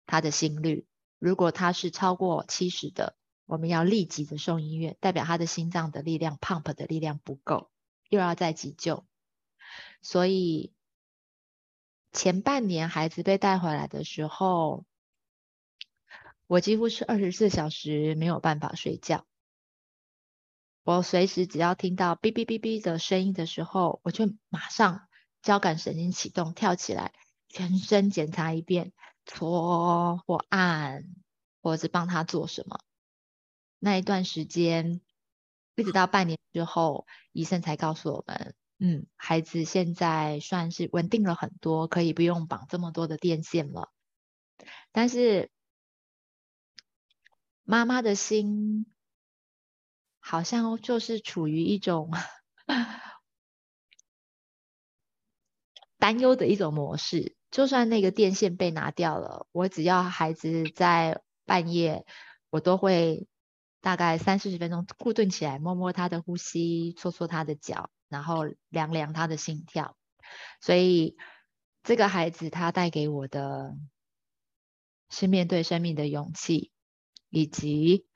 [0.07, 0.87] 他的心率。
[1.19, 7.71] 如果他是超过七十的，我们要立即的送医院，代表他的心脏的力量、pump 的力量不够，
[8.09, 9.05] 又要再急救。
[10.01, 10.73] 所以
[12.13, 14.87] 前半年孩子被带回来的时候，
[16.47, 19.27] 我几乎是二十四小时没有办法睡觉。
[20.83, 25.09] 我随时只要听到哔哔哔哔的声音的时候，我就马上
[25.43, 27.13] 交感神经启动，跳起来，
[27.49, 28.93] 全身检查一遍。
[29.27, 31.05] 搓或按，
[31.63, 32.81] 或者是帮他做什么？
[33.79, 35.01] 那一段时间，
[35.77, 43.93] 一直到半年之后，医生才告诉我们，嗯，孩子现在算是稳定了很多，可以不用绑这么多的电线了。
[44.91, 45.51] 但是
[47.63, 48.87] 妈妈的心
[50.19, 52.11] 好像就是处于一种
[56.01, 57.37] 担忧的一种模式。
[57.53, 62.07] 就算那个电线被拿掉了，我只要孩子在半夜，
[62.49, 63.27] 我都会
[63.81, 69.97] 大概三四十分钟固定起来，摸摸他的呼吸，搓搓他的脚，然后量量他的心跳。
[70.61, 71.17] 所以
[71.83, 73.77] 这个孩子他带给我的
[75.09, 76.71] 是面对生命的勇气，
[77.31, 78.07] 以及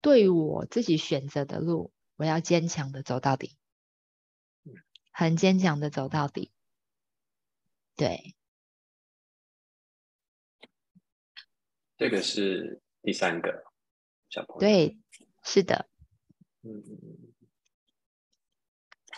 [0.00, 3.58] 对我自己选择的路，我要坚强的走到底，
[5.10, 6.50] 很坚强的走到底。
[8.00, 8.34] 对，
[11.98, 13.62] 这个是第三个
[14.30, 14.60] 小朋友。
[14.60, 14.98] 对，
[15.42, 15.86] 是的。
[16.62, 16.82] 嗯，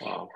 [0.00, 0.26] 哇，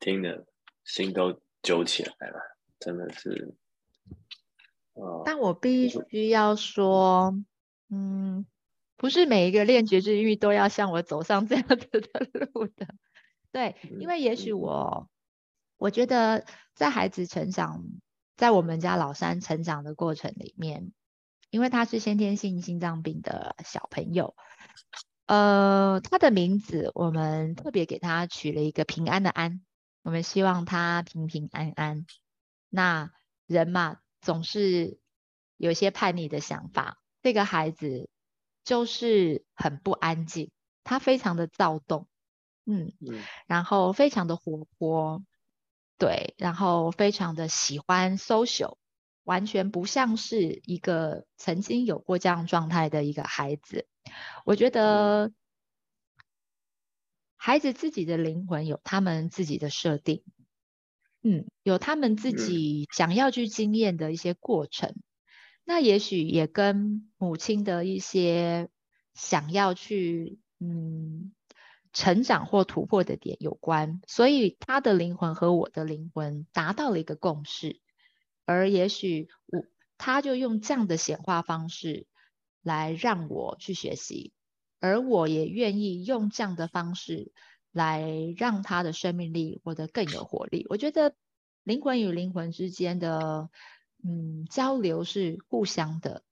[0.00, 0.44] 听的
[0.82, 2.40] 心都揪起来了，
[2.80, 3.54] 真的是。
[5.24, 7.32] 但我必须要说，
[7.90, 8.44] 嗯，
[8.96, 12.96] 不是每一个练觉知欲都要像我走上这样子的路的。
[13.58, 15.08] 对，因为也许我，
[15.78, 17.82] 我觉得在孩子成长，
[18.36, 20.92] 在我们家老三成长的过程里面，
[21.50, 24.36] 因为他是先天性心脏病的小朋友，
[25.26, 29.60] 呃，他的名字我们特别给他取了一个平安的安，
[30.04, 32.06] 我们希望他平平安安。
[32.68, 33.10] 那
[33.48, 35.00] 人嘛，总是
[35.56, 38.08] 有些叛逆的想法，这个孩子
[38.62, 40.52] 就是很不安静，
[40.84, 42.06] 他非常的躁动。
[42.70, 42.92] 嗯，
[43.46, 45.24] 然后非常的活泼，
[45.96, 48.76] 对，然后非常的喜欢 social，
[49.24, 53.86] 完全不像是一个曾经有过这样状态的一个孩子。
[54.44, 55.32] 我觉得
[57.36, 60.22] 孩子自己的灵魂有他们自己的设定，
[61.22, 64.94] 嗯，有他们自己想要去经验的一些过程，
[65.64, 68.68] 那也许也跟母亲的一些
[69.14, 71.32] 想要去，嗯。
[71.92, 77.80] 成长或突破的点有关，所以他的灵魂和我的灵魂达到了一个共识，
[78.44, 79.64] 而也许我
[79.96, 82.06] 他就用这样的显化方式
[82.62, 84.32] 来让我去学习，
[84.80, 87.32] 而我也愿意用这样的方式
[87.72, 90.66] 来让他的生命力活得更有活力。
[90.68, 91.14] 我觉得
[91.64, 93.50] 灵魂与灵魂之间的
[94.04, 96.22] 嗯交流是互相的，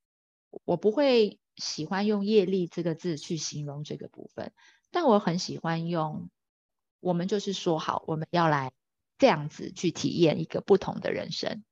[0.65, 4.53] 我不会喜欢用业力这个字去形容这个部分。
[4.97, 6.31] 但我很喜欢用，
[7.01, 8.73] 我们就是说好，我们要来
[9.19, 11.65] 这样子去体验一个不同的人生。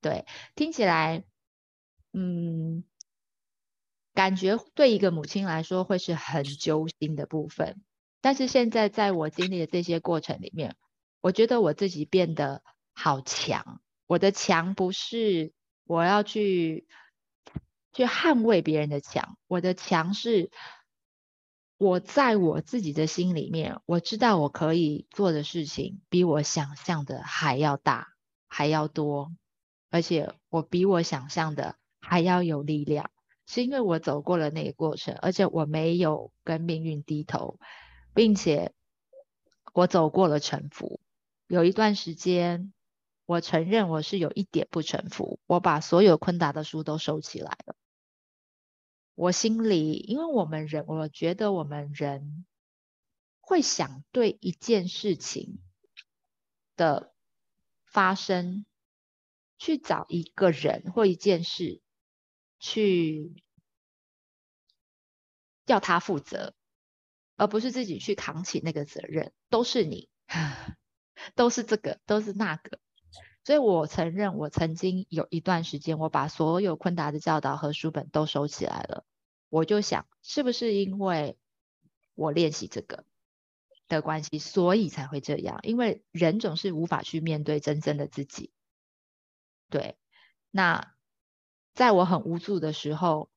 [0.00, 1.24] 对，听起来，
[2.12, 2.84] 嗯，
[4.14, 7.82] 感觉对一个母亲来说会是很揪心的部分。
[8.20, 10.76] 但是现在在我经历的这些过程里面，
[11.20, 12.62] 我觉得我自己变得
[12.94, 13.82] 好强。
[14.06, 16.86] 我的强不是我要去
[17.92, 20.52] 去捍卫别人的强，我的强是。
[21.82, 28.14] 我在我自己的心里面，我知道我可以做的事情比我想象的还要大，
[28.46, 29.32] 还要多，
[29.90, 33.10] 而且我比我想象的还要有力量，
[33.48, 37.58] 是因为我走过了那个过程，而且我没有跟命运低头，
[38.14, 38.72] 并且
[39.72, 41.00] 我走过了沉浮。
[41.48, 42.72] 有一段时间，
[43.26, 47.74] 我承认我是有一点不臣服，我把所有昆达的书都收起来了。
[49.22, 52.44] 我心里，因为我们人，我觉得我们人
[53.40, 55.60] 会想对一件事情
[56.74, 57.14] 的
[57.84, 58.66] 发生，
[59.58, 61.80] 去找一个人或一件事
[62.58, 63.44] 去
[65.66, 66.56] 要他负责，
[67.36, 70.08] 而不是自己去扛起那个责任，都是你，
[71.36, 72.80] 都是这个，都是那个。
[73.44, 79.04] 所以我承认，我曾经有一段时间，我把所有昆达的教导和书本都收起来了。
[79.52, 81.36] 我就想，是不是因为
[82.14, 83.04] 我练习这个
[83.86, 85.60] 的关系，所以才会这样？
[85.62, 88.50] 因为人总是无法去面对真正的自己。
[89.68, 89.98] 对，
[90.50, 90.94] 那
[91.74, 93.28] 在我很无助的时候，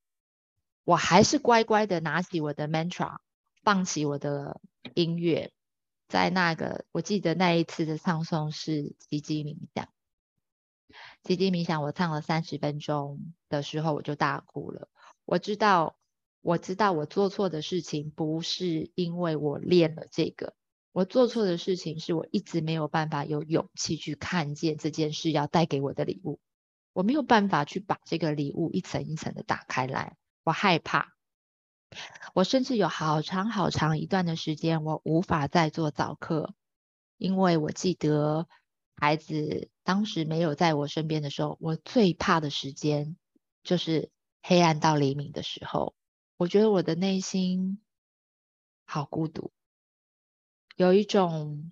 [0.86, 3.18] 我还是乖乖的拿起我的 mantra，
[3.62, 4.62] 放起我的
[4.94, 5.52] 音乐，
[6.08, 9.90] 在那个我记得那一次的唱诵是奇迹冥想。
[11.24, 14.88] 奇迹冥想，我唱了三十分钟的时候，我就大哭了。
[15.26, 15.98] 我知道，
[16.46, 20.54] 我知道我做错的事情不是因为我练了这个，
[20.92, 26.40] 我做错的事情是我一直没有办法有勇气去看见这件事要带给我的礼物。
[26.94, 31.16] 我没有办法去把这个礼物一层一层的打开来，我害怕。
[32.36, 36.54] 我甚至有好长好长一段的时间，我无法再做早课，
[37.18, 38.48] 因为我记得。
[38.98, 43.18] 孩子当时没有在我身边的时候，我最怕的时间
[43.64, 45.96] 就是黑暗到黎明的时候。
[46.38, 47.80] 我觉得我的内心
[48.86, 49.52] 好孤独，
[50.76, 51.72] 有一种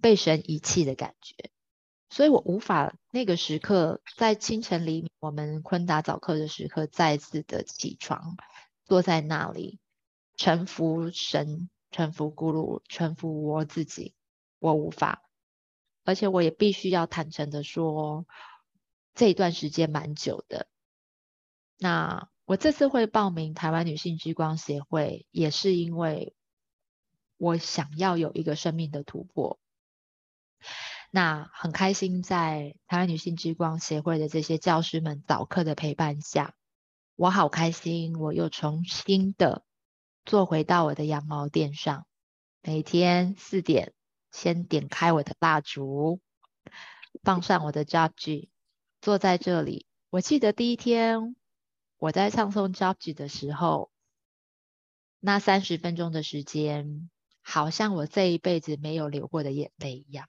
[0.00, 1.50] 被神遗弃的感觉，
[2.08, 8.36] 所以我无法那个时刻在清晨黎明，我们昆达早课的时刻，再次的起床，
[8.84, 9.80] 坐在那里，
[10.36, 14.14] 臣服神，臣服咕噜，臣服我自己，
[14.60, 15.24] 我无法。
[16.04, 18.26] 而且我也必须要坦诚的说，
[19.14, 20.68] 这一段时间蛮久的。
[21.76, 26.34] 那我这次会报名台湾女性之光协会，也是因为
[27.36, 29.60] 我想要有一个生命的突破。
[31.12, 36.56] 那很开心，在台湾女性之光协会的这些教师们早课的陪伴下，
[37.14, 39.62] 我好开心，我又重新的
[40.24, 42.04] 坐回到我的羊毛垫上，
[42.62, 43.92] 每天四点。
[44.32, 46.20] 先点开我的蜡烛，
[47.22, 48.50] 放上我的 job G，
[49.00, 49.86] 坐在这里。
[50.08, 51.36] 我记得第一天
[52.00, 53.92] 我在唱诵 job G 的时候，
[55.18, 57.10] 那三十分钟的时间，
[57.42, 60.26] 好像我这一辈子没有流过的眼泪一样。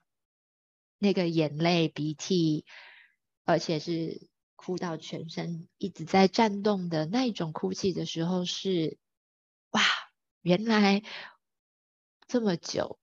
[0.98, 2.66] 那个眼泪、鼻涕，
[3.44, 8.98] 而且是哭到全身一直在颤动的那一种哭泣的时候，是
[9.70, 9.80] 哇，
[10.42, 11.02] 原来
[12.28, 12.98] 这么久。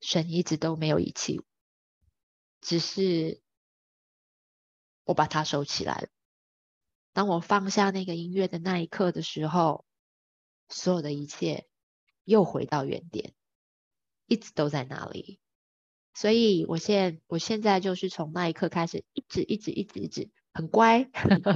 [0.00, 1.44] 神一直都没有遗弃我，
[2.60, 3.40] 只是
[5.04, 6.08] 我把它收起来了。
[7.16, 9.86] 当我放下那个音乐的那一刻的时候，
[10.68, 11.66] 所有的一切
[12.24, 13.32] 又回到原点，
[14.26, 15.40] 一直都在那里。
[16.12, 21.10] 所以，我现我现在就是从那一刻开始，一直一直一直一直很乖，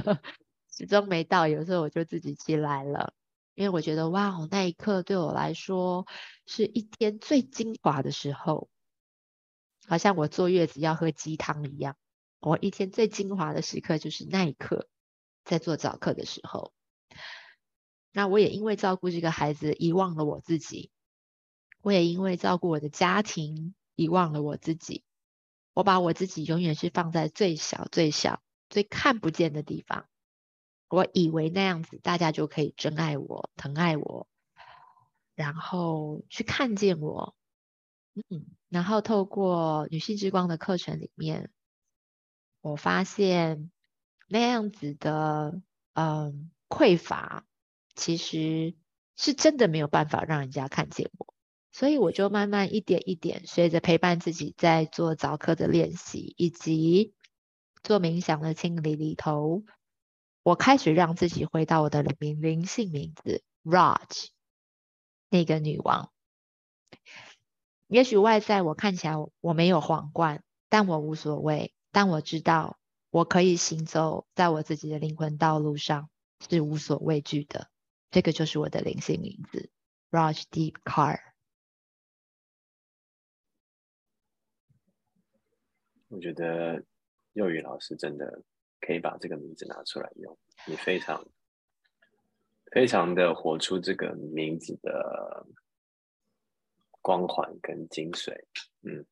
[0.75, 1.47] 始终没到。
[1.47, 3.13] 有时候我就自己起来了。
[3.53, 6.07] 因为我觉得哇哦，那一刻对我来说
[6.47, 8.67] 是一天最精华的时候，
[9.85, 11.95] 好像我坐月子要喝鸡汤一样。
[12.39, 14.87] 我一天最精华的时刻就是那一刻，
[15.43, 16.73] 在做早课的时候。
[18.11, 20.91] 那我也因为照顾这个孩子遗忘了我自己，
[21.81, 25.03] 我也因为照顾我的家庭遗忘了我自己。
[25.73, 30.05] 我把我自己永远是放在最小、最小、最看不见的地方。
[30.89, 34.27] 我以为那样子大家就可以真爱我、疼爱我，
[35.33, 37.33] 然后去看见我，
[38.27, 41.49] 嗯，然后透过女性之光的课程里面，
[42.59, 43.71] 我发现
[44.33, 45.61] 那样子的
[45.91, 47.45] 嗯匮乏，
[47.95, 48.75] 其实
[49.17, 51.33] 是真的没有办法让人家看见我，
[51.73, 57.13] 所以我就慢慢一点一点，随着陪伴自己在做早课的练习，以及
[57.83, 59.63] 做冥想的清理里头。
[60.43, 64.29] 我开始让自己回到我的灵灵性名字 Raj，
[65.29, 66.09] 那个女王。
[67.87, 71.73] 也许外在我看起来我没有皇冠，但我无所谓。
[71.91, 72.79] 但我知道
[73.11, 76.09] 我可以行走在我自己的灵魂道路上，
[76.49, 77.69] 是无所畏惧的。
[78.09, 79.69] 这个就是我的灵性名字
[80.09, 81.19] Raj Deep Car。
[86.07, 86.83] 我觉得
[87.33, 88.41] 幼语老师真的。
[88.83, 90.35] 可以把这个名字拿出来用，
[90.65, 91.23] 你非常
[92.71, 95.45] 非常的活出这个名字的
[96.99, 98.33] 光环跟精髓。
[98.81, 99.05] 嗯，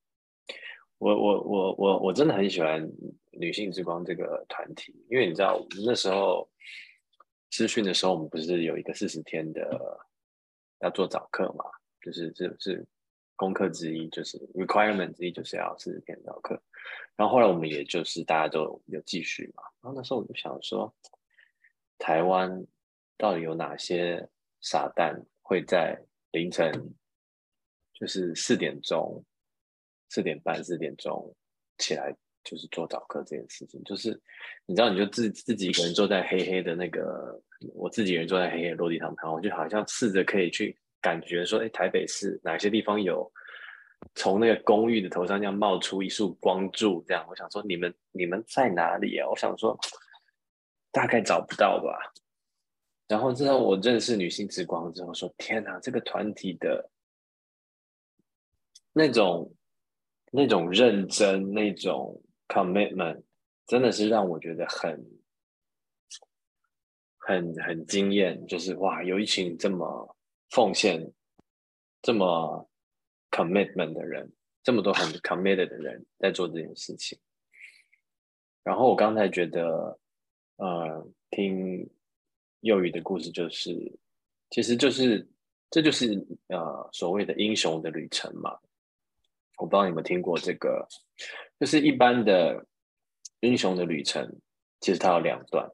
[1.00, 2.88] 我我我我我真的很喜欢
[3.32, 6.48] 女性之光这个团体，因为你知道那时候
[7.50, 10.00] 资训的时候，我们不是有一个四十天的
[10.82, 11.66] 要做早课嘛？
[12.02, 12.86] 就是这是
[13.36, 16.62] 功课之一，就是 requirement 之一，就是要四十天早课。
[17.16, 19.64] 然后后来我们也就是大家都有继续嘛。
[19.82, 20.94] 然后那时候我就想说，
[21.98, 22.66] 台湾
[23.18, 24.30] 到底有哪些
[24.62, 26.72] 傻蛋会在凌晨，
[27.94, 29.24] 就是四点钟、
[30.10, 31.34] 四点半、四点钟
[31.78, 33.82] 起来，就是做早课这件事情。
[33.84, 34.10] 就是
[34.66, 37.42] 你知道，你就自自己一个人坐在黑黑的那个，
[37.74, 43.32] 我自己一个人坐在黑黑的落地窗旁，我就好像试着可以去感觉说，哎，台北市哪些地方有
[44.16, 47.26] 从那个公寓的头上这样冒出一束光柱，这样。
[47.30, 49.30] 我想说，你们你们在哪里啊？
[49.30, 49.78] 我想说。
[50.92, 52.12] 大概找不到吧。
[53.08, 56.90] 然后之后我认识女性之光之后，说天哪，这个团体的
[58.92, 59.54] 那种
[60.32, 63.22] 那种认真、那种 commitment，
[63.68, 65.04] 真的是让我觉得很
[67.18, 68.46] 很很惊艳。
[68.48, 70.16] 就是哇，有一群这么
[70.50, 71.12] 奉献、
[72.02, 72.70] 这么
[73.32, 74.32] commitment 的人，
[74.64, 77.18] 这么多很 committed 的人在做这件事情。
[78.64, 80.00] 然后我刚才觉得。
[80.62, 81.90] 呃，听
[82.60, 83.72] 幼鱼的故事，就是，
[84.50, 85.26] 其实就是，
[85.70, 86.14] 这就是
[86.48, 88.60] 呃所谓的英雄的旅程嘛。
[89.60, 90.88] 我不知道你们听过这个，
[91.60, 92.66] 就是一般的
[93.42, 94.40] 英雄的旅程，
[94.80, 95.70] 其实它有两段。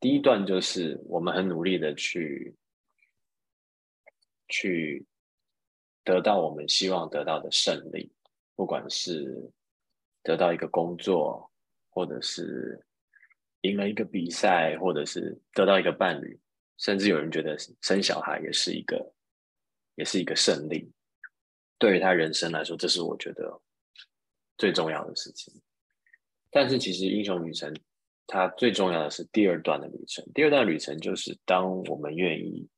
[0.00, 2.54] 第一段就是我们很努力的去，
[4.48, 5.04] 去
[6.04, 8.10] 得到我们希望得到的胜利，
[8.54, 9.50] 不管是
[10.22, 11.50] 得到一个工作，
[11.90, 12.82] 或者是。
[13.62, 16.38] 赢了一个比赛，或者是得到一个伴侣，
[16.76, 19.12] 甚至有人觉得生小孩也是一个，
[19.96, 20.88] 也是一个胜利。
[21.78, 23.60] 对于他人生来说，这是我觉得
[24.56, 25.52] 最重要的事情。
[26.50, 27.74] 但是，其实英雄旅程，
[28.26, 30.24] 它最重要的是第二段的旅程。
[30.34, 32.68] 第二段旅程就是当我们愿意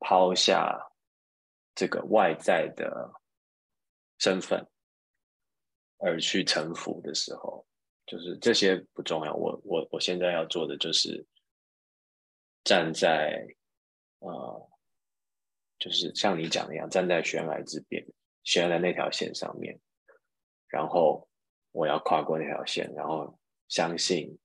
[0.00, 0.80] 抛下
[1.74, 3.12] 这个外在的
[4.18, 4.66] 身份，
[5.98, 7.64] 而去臣服的时候。
[8.06, 11.26] 就是这些不重要，我我我现在要做的就是
[12.62, 13.42] 站在
[14.18, 14.70] 呃，
[15.84, 18.02] 就是像你讲的一样，站在悬崖之边，
[18.42, 19.78] 悬崖那条线上面，
[20.66, 21.28] 然后
[21.72, 24.38] 我要跨过那条线，然后相信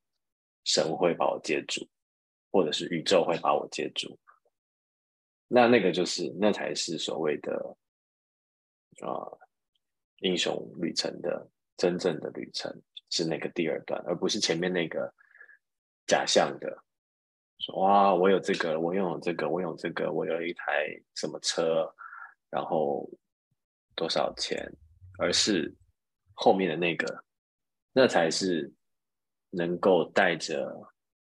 [0.65, 1.87] 神会把我接住，
[2.51, 4.19] 或者是宇宙会把我接住。
[5.47, 7.77] 那那个就是那才是所谓的
[8.99, 9.07] 啊
[10.17, 12.83] 英雄旅程的真正的旅程。
[13.11, 15.11] 是那个第二段，而不是前面那个
[16.05, 16.83] 假象的
[17.59, 20.63] 说哇，我有这个，我拥有这个，我有这个，我有一台
[21.15, 21.93] 什么车，
[22.49, 23.09] 然后
[23.95, 24.65] 多少钱，
[25.17, 25.73] 而是
[26.33, 27.23] 后面的那个，
[27.91, 28.71] 那才是
[29.49, 30.73] 能够带着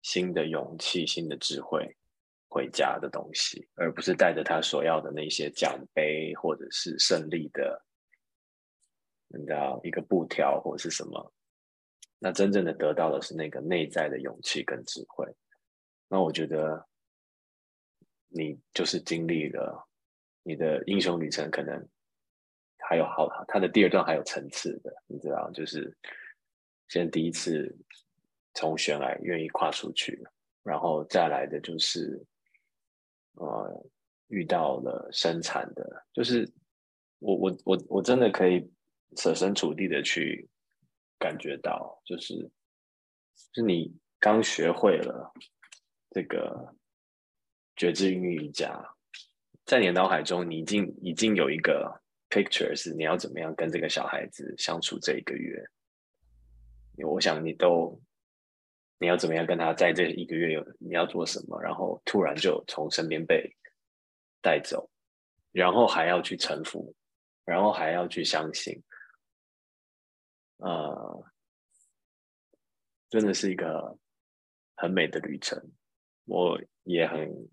[0.03, 1.97] 新的勇气、新的智慧
[2.49, 7.83] 回家的东西，而不是带着他所要的那些奖杯或者是胜利的，
[9.29, 11.33] 你知道一个布条或者是什么。
[12.19, 15.27] 那真正的得到的是那个内在的勇气跟智慧。
[16.11, 16.85] 那我觉得，
[18.27, 19.89] 你就是经历了
[20.43, 21.89] 你的英雄旅程，可能
[22.79, 25.97] 还有好，他的第二段还有层次的，你知道，就是
[26.89, 27.73] 先第一次
[28.55, 30.21] 从悬崖愿意跨出去，
[30.65, 32.21] 然后再来的就是，
[33.35, 33.87] 呃，
[34.27, 36.47] 遇到了生产的，就是
[37.21, 38.69] 我我我我真的可以
[39.17, 40.47] 设身处地的去。
[41.23, 42.51] 感觉到就是，
[43.53, 45.31] 是你刚学会了
[46.11, 46.75] 这个
[47.77, 48.83] 觉知孕育瑜伽，
[49.65, 55.65] 在你的脑海中，你已经已经有一个 picture 是你要怎么样跟这个小孩子相处这一个月。
[57.07, 57.99] 我想你都
[58.99, 63.51] 你要怎么样跟他在这一个月有你要做什么，然后突然就从身边被
[64.43, 64.91] 带走，
[65.53, 66.95] 然后还要去臣服，
[67.47, 68.83] 然后还要去相信。
[70.59, 71.25] 呃，
[73.09, 73.97] 真的是一个
[74.77, 75.59] 很美的旅程，
[76.31, 77.51] 我也很，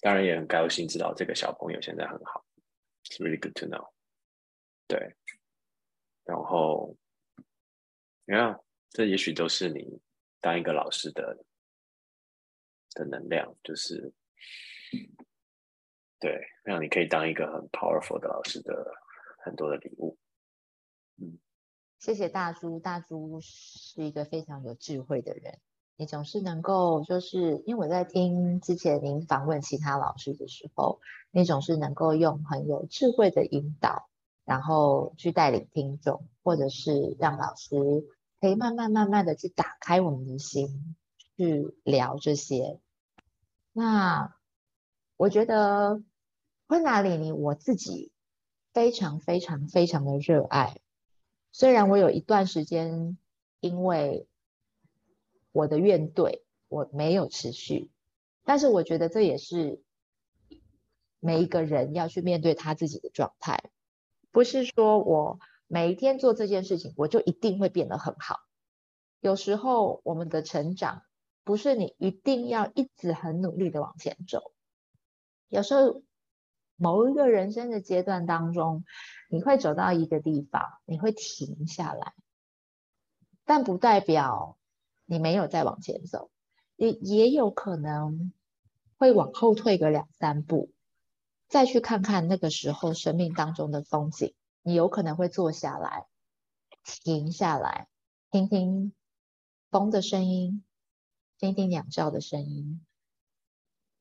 [0.00, 2.44] 当然也很高兴知道这个小朋友现在很好
[3.04, 3.92] ，It's really good to know。
[4.88, 5.14] 对，
[6.24, 6.96] 然后，
[8.24, 8.60] 你看，
[8.90, 10.00] 这也许都是你
[10.40, 11.44] 当一个老师的
[12.94, 14.12] 的能量，就是，
[16.18, 18.92] 对，让你可以当一个很 powerful 的老师的
[19.44, 20.18] 很多的礼物，
[21.18, 21.38] 嗯。
[22.00, 25.60] 谢谢大猪，大猪是一个非常有智慧的人。
[26.00, 30.98] 你总是能够，就是因为我在听之前您访问其他老师的时候，
[31.30, 34.08] 你总是能够用很有智慧的引导，
[34.46, 37.76] 然后去带领听众，或者是让老师
[38.40, 40.96] 可以慢慢慢慢的去打开我们的心，
[41.36, 42.80] 去聊这些。
[43.74, 44.34] 那
[45.18, 46.02] 我觉得
[46.66, 48.10] 昆达里尼，我自己
[48.72, 50.78] 非常非常非常的热爱。
[51.52, 53.18] 虽然我有一段时间
[53.60, 54.26] 因为
[55.52, 57.90] 我的怨怼我没有持续，
[58.44, 59.82] 但是我觉得这也是
[61.18, 63.70] 每一个人要去面对他自己的状态，
[64.30, 68.40] 不是说我每一天做这件事情，我就一定会变得很好。
[69.20, 71.02] 有时候我们的成长
[71.44, 74.52] 不是你一定要一直很努力的往前走，
[75.48, 76.02] 有时候
[76.76, 78.84] 某一个人生的阶段当中，
[79.28, 82.14] 你会走到一个地方，你会停下来，
[83.44, 84.56] 但不代表
[85.10, 86.30] 你没有再往前走，
[86.76, 88.32] 也也有可能
[88.96, 90.70] 会往后退个两三步。
[91.48, 96.06] 再去看看那个时候生命当中的风景，你有可能会坐下来，
[96.84, 97.88] 停下来，
[98.30, 98.92] 听听
[99.68, 100.62] 风的声音，
[101.38, 102.86] 听听鸟叫的声音，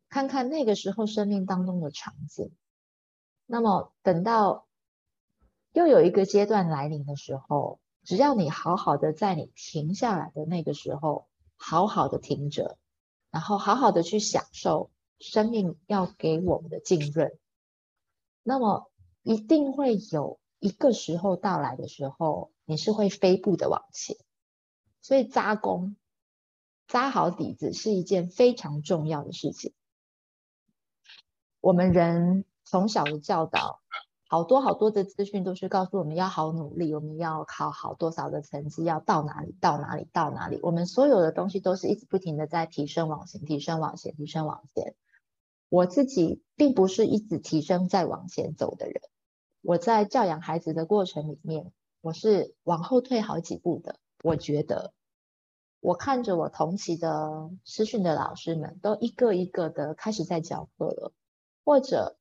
[0.10, 2.52] 看看那个时候生命当中的场景。
[3.48, 4.68] 那么等到
[5.72, 7.80] 又有一个阶段来临的时候，
[8.10, 12.80] 只要你好好的在你停下来的那个时候，好好的停着，
[13.30, 14.90] 然后好好的去享受。
[15.20, 17.38] 生命要给我们的浸润，
[18.42, 18.90] 那么
[19.22, 24.18] 一定会有一个时候到来的时候，你是会飞步的往前。
[25.04, 25.96] 所以扎功、
[26.88, 29.72] 扎好底子是一件非常重要的事情。
[31.60, 33.84] 我们人从小的教导，
[34.32, 40.60] 好多好多的资讯都是告诉我们要好努力，我们要考好多少的成绩，要到哪里到哪里到哪里。
[40.62, 44.94] 我们所有的东西都是一直不停的在提升往前，提升往前，提升往前。
[45.68, 49.02] 我自己并不是一直提升再往前走的人，
[49.64, 51.72] 我在教养孩子的过程里面，
[52.02, 53.96] 我是往后退好几步的。
[54.24, 54.94] 我觉得，
[55.80, 61.14] 我看着我同期的师训的老师们都一个一个的开始在教课了，
[61.66, 62.19] 或者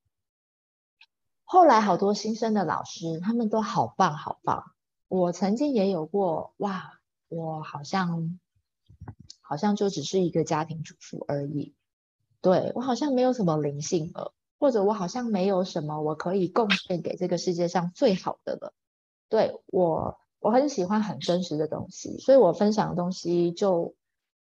[1.50, 4.64] 后来好多新生的老师，他们都好棒好棒。
[5.08, 8.38] 我曾经也有过，哇，我好像
[9.40, 11.74] 好像就只是一个家庭主妇而已。
[12.42, 18.74] 对我好像没有什么灵性了，或者我好像没有什么我可以贡献给这个世界上最好的了。
[19.30, 23.94] 对我，我很喜欢很真实的东西，所以我分享的东西就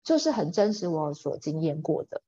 [0.03, 2.23] 就是很真实，我所经验过的。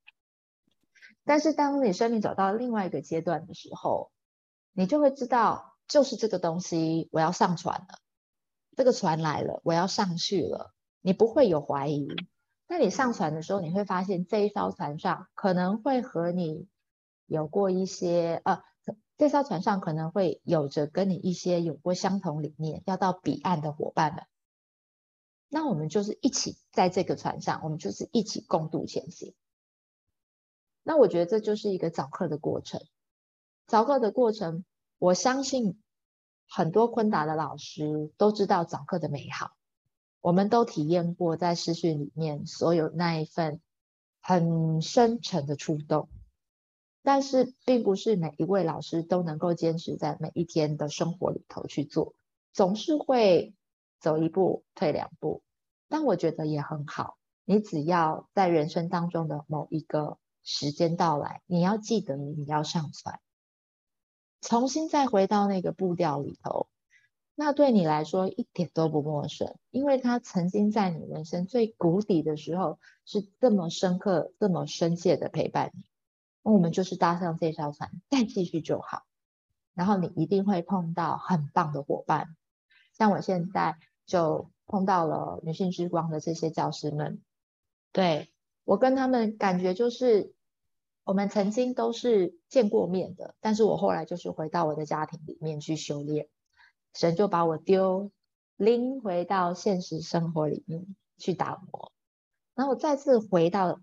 [1.24, 4.12] 但是当你生命走到另外一个阶段的时候，
[4.80, 7.98] 你就会知道，就是这个东西我要上船了，
[8.78, 10.72] 这个船来了，我要上去了，
[11.02, 12.08] 你不会有怀疑。
[12.66, 16.66] 那你上船的时候，你会发现这一艘船上可能会和你
[17.26, 18.62] 有过一些呃，
[19.18, 24.24] 这艘船上可能会有着跟你一些有过相同理念要到彼岸的伙伴们。
[25.50, 29.34] 那我们就是一起在这个船上，我们就是一起共度前行。
[30.82, 32.80] 那我觉得这就是一个早课的过程。
[33.66, 34.64] 早课的过程，
[35.00, 35.80] 我相信
[36.46, 39.52] 很多昆达的老师都知道早课的美好。
[40.20, 43.62] 我们都体验过在失训里面所有那一份
[44.20, 46.10] 很深沉的触动，
[47.02, 52.12] 但是并不是每一位老师都能够坚持在每一天的生活里头去做，
[52.52, 53.54] 总是会
[54.00, 55.42] 走一步退两步。
[55.88, 63.18] 但我觉得也很好，你只要在人生当中的某一个时间到来，你要记得你要上传，
[64.40, 66.68] 重新再回到那个步调里头。
[67.34, 75.84] 那对你来说一点都不陌生，因为他曾经在你人生最谷底的时候是这么深刻、这么深切的陪伴你。
[76.42, 79.04] 那我们就是搭上这艘船，再继续就好。
[79.72, 82.36] 然后你一定会碰到很棒的伙伴，
[82.92, 87.22] 像我现在就碰到了女性之光的这些教师们。
[87.92, 88.28] 对
[88.64, 90.34] 我跟他们感觉就是，
[91.10, 96.28] 我们曾经都是见过面的，但是我后来就是回到我的家庭里面去修炼。
[96.94, 98.12] 神就把我丢
[98.56, 101.90] 拎回到现实生活里面去打磨，
[102.54, 103.80] 然后我再次回到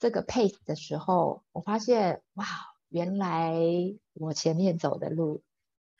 [0.00, 2.44] 这个 pace 的时候，我发现哇，
[2.88, 3.54] 原来
[4.14, 5.42] 我前面走的路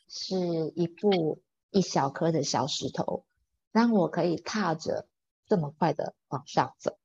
[0.08, 3.24] 是一步一小颗的小石头，
[3.70, 5.06] 让我可以踏着
[5.46, 6.98] 这么快的往上走。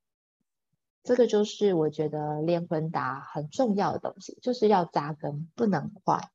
[1.10, 6.30] 这个就是我觉得练婚达很重要的东西，就是要扎根，不能快，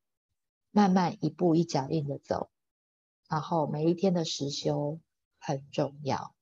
[0.72, 2.50] 慢慢一步一脚印的走。
[3.30, 4.98] 然后每一天的实修
[5.38, 6.34] 很重要。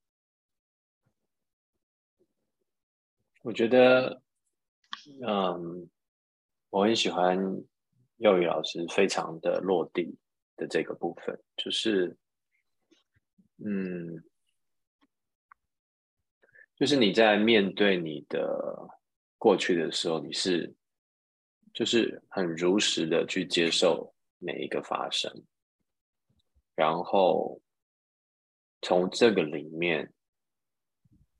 [3.42, 4.22] 我觉得，
[5.28, 5.90] 嗯，
[6.70, 7.62] 我很喜欢
[8.16, 10.16] 幼语老师非常的落地
[10.56, 12.16] 的这个部分，就是，
[13.58, 14.24] 嗯，
[16.82, 18.90] 就是你在面对你的
[19.38, 20.74] 过去的时候，你是，
[21.72, 25.32] 就是很如实的去接受每一个发生。
[26.74, 27.62] 然后
[28.80, 30.12] 从这个里面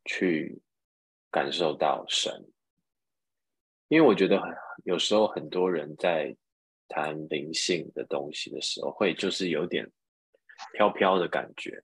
[0.05, 0.63] 去
[1.29, 2.33] 感受到神，
[3.89, 4.49] 因为我觉得很
[4.85, 6.37] 有时候很多人在
[6.87, 9.91] 谈灵性的东西的时候，会就是有点
[10.75, 11.83] 飘飘的感觉，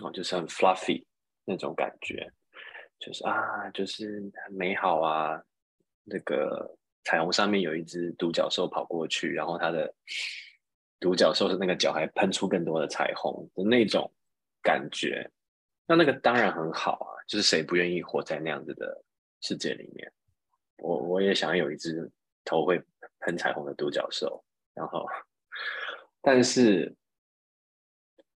[0.00, 1.04] 哦，就是很 fluffy
[1.44, 2.32] 那种感觉，
[2.98, 5.42] 就是啊，就是很美好啊。
[6.04, 6.74] 那个
[7.04, 9.94] 彩虹上面有一只独角兽跑过去，然后它的
[10.98, 14.10] 独角兽的那个脚还喷出更多的彩虹的那种
[14.62, 15.30] 感觉，
[15.86, 19.04] 那那个当然很好啊，就是谁不愿意活在那样子的
[19.42, 20.10] 世界里面？
[20.78, 22.10] 我我也想有一只
[22.44, 22.82] 头会
[23.20, 24.42] 喷彩虹的独角兽，
[24.72, 25.06] 然后，
[26.22, 26.96] 但是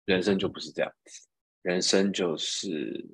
[0.06, 1.28] 人生就不是这样子，
[1.62, 3.08] 人生就是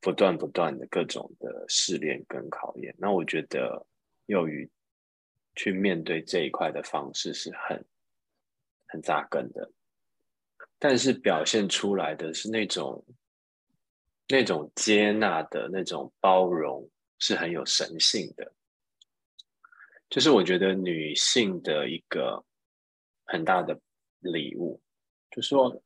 [0.00, 2.94] 不断不断的各种的试炼跟考验。
[2.98, 3.86] 那我觉得
[4.26, 4.68] 幼鱼
[5.54, 7.84] 去面对这一块的方式是很
[8.86, 9.70] 很扎根的，
[10.78, 13.04] 但是表现出来的是那种
[14.28, 16.88] 那种接纳的那种包容。
[17.22, 18.50] 是很有神性的，
[20.08, 22.42] 就是我觉得女性的一个
[23.26, 23.78] 很大的
[24.20, 24.80] 礼物，
[25.30, 25.82] 就说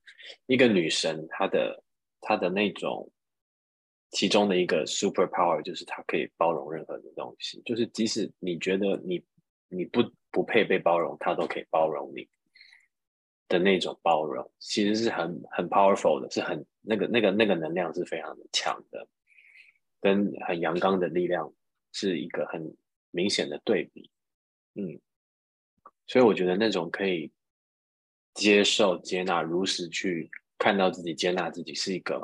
[0.47, 1.83] 一个女神，她的
[2.21, 3.11] 她的那种
[4.15, 9.23] 其中的一个 super power，就是它可以包容任何的东西，就是即使你觉得你
[9.69, 12.27] 你不不配被包容，她都可以包容你
[13.49, 19.07] 的那种包容，其实是很很 powerful 的，是很那个那个那个能量是非常强的。
[20.01, 21.51] 跟很阳刚的力量
[21.93, 22.77] 是一个很
[23.11, 24.11] 明显的对比，
[24.75, 25.01] 嗯，
[26.07, 27.33] 所以我觉得那种可以
[28.35, 32.23] 接受、接纳、如实去看到自己、接纳自己，是一个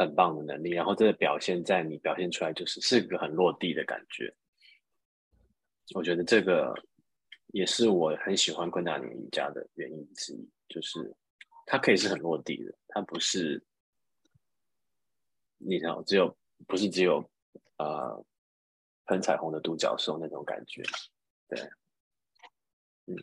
[0.00, 0.70] 很棒的能力。
[0.70, 4.34] 然后这个表现在你表现出来，就是是一个很落地的感觉。
[5.94, 6.74] 我觉得这个
[7.48, 11.14] 也是我很喜欢昆达尼瑜伽的原因之一，就是
[11.66, 13.62] 它可以是很落地的，它不是
[15.58, 16.36] 你知道只有。
[16.68, 17.24] 不是只有
[17.78, 18.22] 呃
[19.06, 20.82] 喷彩虹的独角兽那种感觉，
[21.48, 21.58] 对，
[23.06, 23.16] 嗯，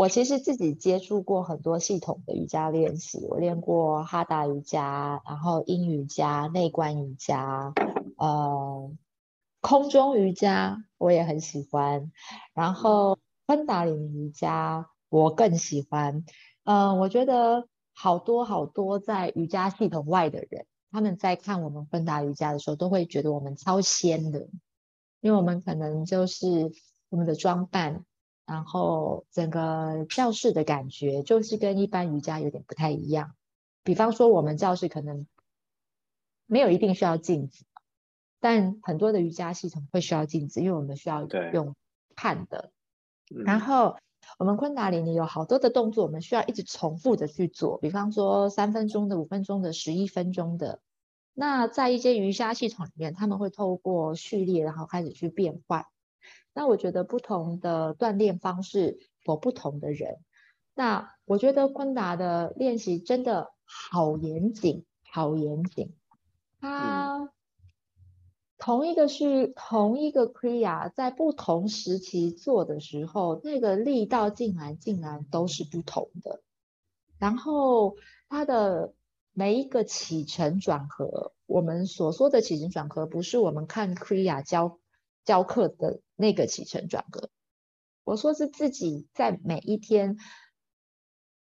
[0.00, 7.74] 我其实自己接触过很多系统的瑜伽练习，我练过哈达瑜伽，然后阴瑜伽、内观瑜伽，
[8.16, 8.90] 呃，
[9.60, 12.10] 空中瑜伽我也很喜欢，
[12.54, 16.24] 然后芬达里瑜伽我更喜欢，
[16.64, 20.64] 嗯，我觉得好多好多在瑜伽系统外的人。
[20.90, 24.48] 他们在看我们芬达瑜伽的时候，都会觉得我们超仙的，
[25.20, 26.72] 因为我们可能就是
[27.10, 28.06] 我们的装扮，
[28.50, 33.34] 然后整个教室的感觉就是跟一般瑜伽有点不太一样。
[33.84, 35.26] 比方说，我们教室可能
[36.46, 37.64] 没有一定需要镜子，
[38.40, 41.76] 但很多的瑜伽系统会需要镜子，因为我们需要用
[42.16, 42.72] 看的。
[43.28, 43.96] 然后。
[44.38, 47.78] 我们昆达里尼有好多的动作，我们需要一直重复的去做。
[47.78, 50.80] 比方说三分钟的、五分钟的、十一分钟的。
[51.34, 55.86] 那在一些瑜伽系统里面，他们会透过序列，然后开始去变换。
[56.52, 60.18] 那我觉得不同的锻炼方式有不同的人。
[60.74, 65.94] 那我觉得昆达的练习真的好严谨，好严谨。
[66.60, 67.32] 他。
[68.62, 76.42] 同一个是同一个 kriya，在不同时期做的时候，那个力道竟然竟然都是不同的。
[77.18, 77.96] 然后
[78.28, 78.92] 它的
[79.32, 84.78] 每一个起承转合，我们所说的起承转合，不是我们看 kriya 教
[85.24, 87.30] 教课的那个起承转合。
[88.04, 90.18] 我说是自己在每一天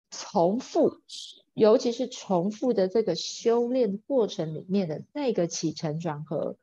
[0.09, 1.01] 重复，
[1.53, 6.57] 尤其是重复的这个修炼过程里面的那个起承转合。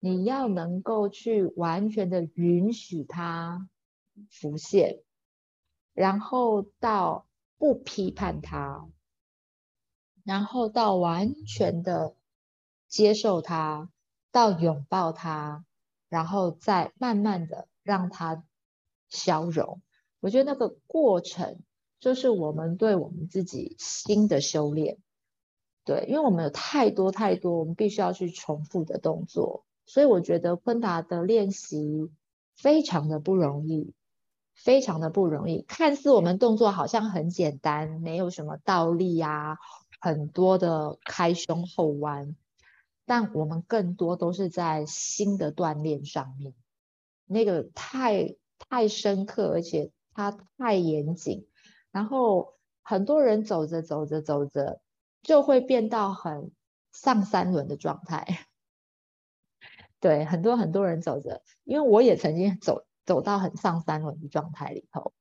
[0.00, 3.68] 你要能够去完全的允许它
[4.30, 5.02] 浮现，
[5.92, 8.88] 然后到不批判它，
[10.22, 12.14] 然后到完全的
[12.86, 13.90] 接受它，
[14.30, 15.64] 到拥抱它，
[16.08, 18.42] 然后再慢慢的让它
[19.08, 19.80] 消融。
[20.20, 21.60] 我觉得那个过程
[22.00, 24.98] 就是我们对我们自己新的修炼，
[25.84, 29.64] 对，因为我们有太多太多我们必须要去重复的动作。
[29.86, 32.10] 所以我觉得昆达的练习
[32.56, 33.94] 非常的不容易，
[34.54, 35.62] 非常的不容易。
[35.62, 39.56] 看似我们动作好像很简单，没有什么倒立啊，
[40.00, 42.36] 很多的开胸后弯，
[43.08, 46.52] 但我们更多都是在新的锻炼上面，
[47.24, 51.48] 那个太太深刻，而且它太严谨。
[51.90, 54.82] 然后很多人走着走着走着，
[55.22, 56.52] 就会变到很
[56.92, 58.46] 上三轮的状态。
[59.98, 65.14] 对，很多很多人走着，因为我也曾经走走到很上三轮的状态里头，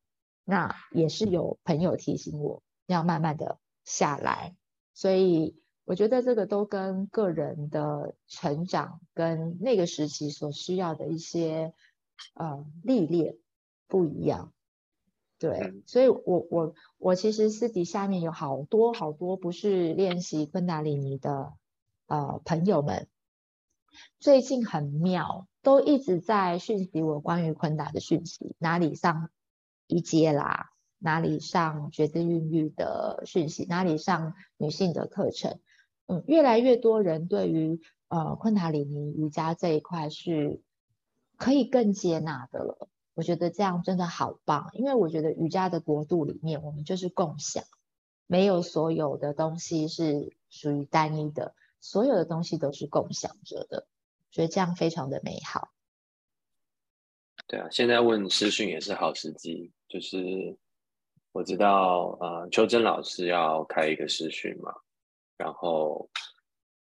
[0.44, 4.56] 那也是有朋友提醒我要慢慢的下来，
[4.94, 5.56] 所以
[5.88, 11.74] 我觉得这个都跟个人的成长跟那个时期所需要的一些
[12.34, 13.38] 呃历练
[13.88, 14.52] 不一样。
[15.40, 21.54] 对，所以我我我其实私底下面有好多好多不是练习昆达里尼的
[22.08, 23.08] 呃朋友们，
[24.20, 29.30] 最近很妙，都一直在讯息我关于昆达的讯息，哪里上
[29.88, 35.60] 一阶啦，哪里上觉知孕育的讯息，哪里上女性的课程，
[36.08, 40.62] 嗯，越来越多人对于呃昆达里尼瑜伽这一块是
[41.38, 42.90] 可以更接纳的了。
[43.14, 47.64] 我觉得这样真的好棒，因为我觉得瑜伽的国度里面，我们就是共享，
[48.28, 53.88] 没有所有的东西是属于单一的，所有的东西都是共享着的，
[54.30, 55.70] 觉得这样非常的美好。
[57.48, 60.56] 对啊，现在问师训也是好时机，就是
[61.32, 64.76] 我知道呃，秋真老师要开一个师训嘛，
[65.38, 66.10] 然后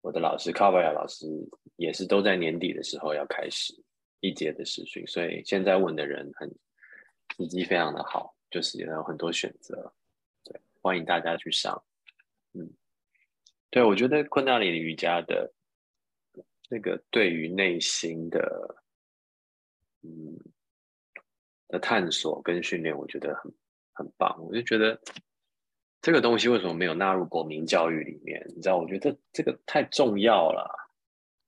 [0.02, 1.28] 我的老师卡巴亚老师
[1.76, 3.74] 也是都在年底的时候要开始。
[4.22, 6.50] 一节的实训，所以现在问的人很
[7.38, 9.94] 时机非常的好，就是有很多选择，
[10.44, 11.84] 对，欢迎大家去上。
[12.54, 12.68] 嗯，
[13.70, 15.54] 对我觉得昆达里瑜伽的
[16.70, 18.84] 那个对于内心的
[20.02, 20.40] 嗯
[21.68, 23.54] 的探索跟训练，我觉得很
[23.94, 24.36] 很棒。
[24.44, 25.00] 我就觉得
[26.06, 28.40] 这个东西为什么没有纳入国民教育里面？
[28.50, 30.72] 你知道，我觉得这个太重要了，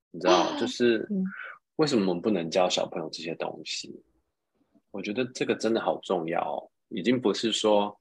[0.09, 1.07] 你知道，就是。
[1.75, 4.03] 为什么我们不能教小朋友这些东西？
[4.89, 7.95] 我觉得这个真的好重要，已经不是说，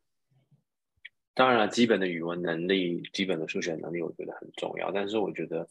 [1.34, 4.90] 当然了，基本的语文能力、基本的数学能力，我觉得很重要。
[4.90, 5.68] 但是我觉得，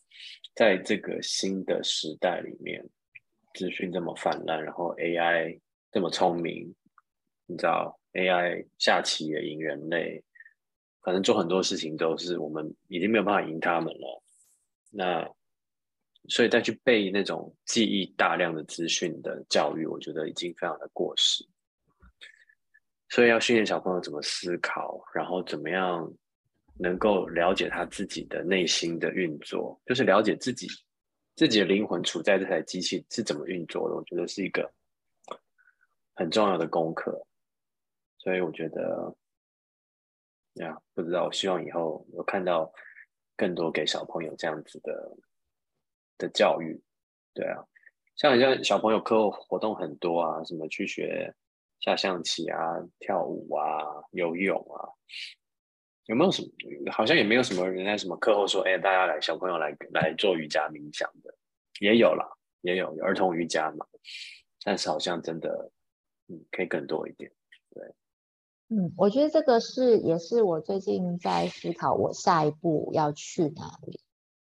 [0.53, 2.88] 在这个新的时代里面，
[3.55, 5.59] 资讯这么泛滥，然后 AI
[5.91, 6.75] 这么聪明，
[7.47, 10.23] 你知道，AI 下棋也赢人类，
[11.06, 14.24] 可能做很多事情都是我们已经没有办法赢他们了。
[14.89, 15.30] 那。
[16.28, 21.47] 所以再去背那种记忆大量的资讯的教育，我觉得已经非常的过时。
[23.10, 26.12] 所以要训练小朋友怎么思考，然后怎么样
[26.80, 30.68] 能够了解他自己的内心的运作，就是了解自己
[31.36, 33.95] 自己的灵魂处在这台机器是怎么运作的。
[33.95, 34.68] 我觉得是一个
[36.16, 37.24] 很重要的功课。
[38.18, 39.16] 所以我觉得，
[40.56, 42.72] 呀，不知道，我希望以后有看到
[43.38, 45.18] 更多给小朋友这样子的。
[46.18, 46.82] 的教育，
[47.34, 47.62] 对啊，
[48.16, 51.36] 像像小朋友课后活动很多啊，什么去学
[51.82, 52.58] 下象棋啊、
[52.99, 54.88] 跳舞啊、游泳啊，
[56.06, 56.47] 有没有什么？
[56.89, 61.36] 好像也没有什么人在什么课后说，哎，大家来，小朋友来来做瑜伽冥想的，
[61.82, 62.26] 也有啦，
[62.62, 63.86] 也有儿童瑜伽嘛，
[64.64, 65.70] 但是好像真的，
[66.30, 67.30] 嗯，可以更多一点，
[68.68, 73.99] 嗯，我觉得这个是也是我最近在思考，我下一步要去哪里。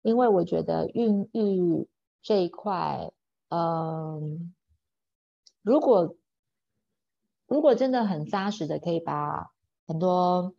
[0.02, 1.88] 因为我觉得孕育
[2.22, 3.12] 这一块，
[3.48, 4.54] 嗯，
[5.62, 6.16] 如果
[7.46, 9.50] 如果真的很扎实的，可以把
[9.86, 10.54] 很多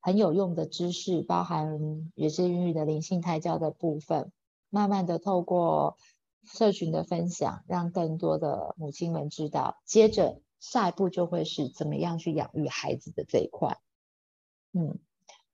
[0.00, 4.30] 很有用的知识，包含也是孕育的灵性胎教的部分，
[4.70, 5.96] 慢慢的透过
[6.42, 13.78] 社群的分享，让更多的母亲们知道，接着下一步就会是怎么样去养育孩子的这一块，
[14.72, 14.98] 嗯，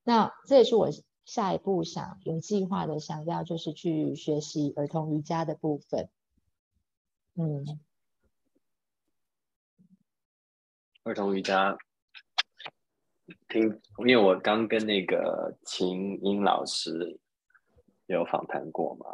[0.04, 0.88] 那这也是我。
[1.26, 6.08] 下一步想有计划的想要就是去学习儿童瑜伽的部分，
[7.34, 7.78] 嗯，
[11.04, 11.78] 儿童瑜伽，
[13.46, 17.20] 听，因为我刚跟那个秦英老师
[18.06, 19.06] 有访谈过嘛，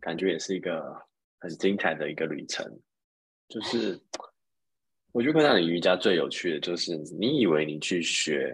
[0.00, 1.06] 感觉也是一个
[1.38, 2.80] 很精彩的一个旅程。
[3.46, 4.02] 就是
[5.14, 8.52] 我觉得看到你瑜伽最有趣的就是你以为你去学。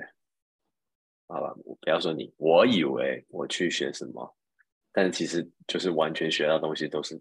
[1.27, 4.37] 好吧，不要说你，我以为我去学什么，
[4.93, 7.19] 但其实就是完全学到东西都是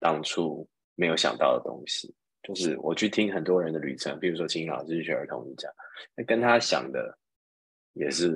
[0.00, 2.12] 当初没有想到的东西。
[2.42, 5.68] 就是我去听很多人的旅程，比如说秦老师去学儿童瑜伽，
[6.16, 7.16] 那跟他想的
[7.92, 8.34] 也是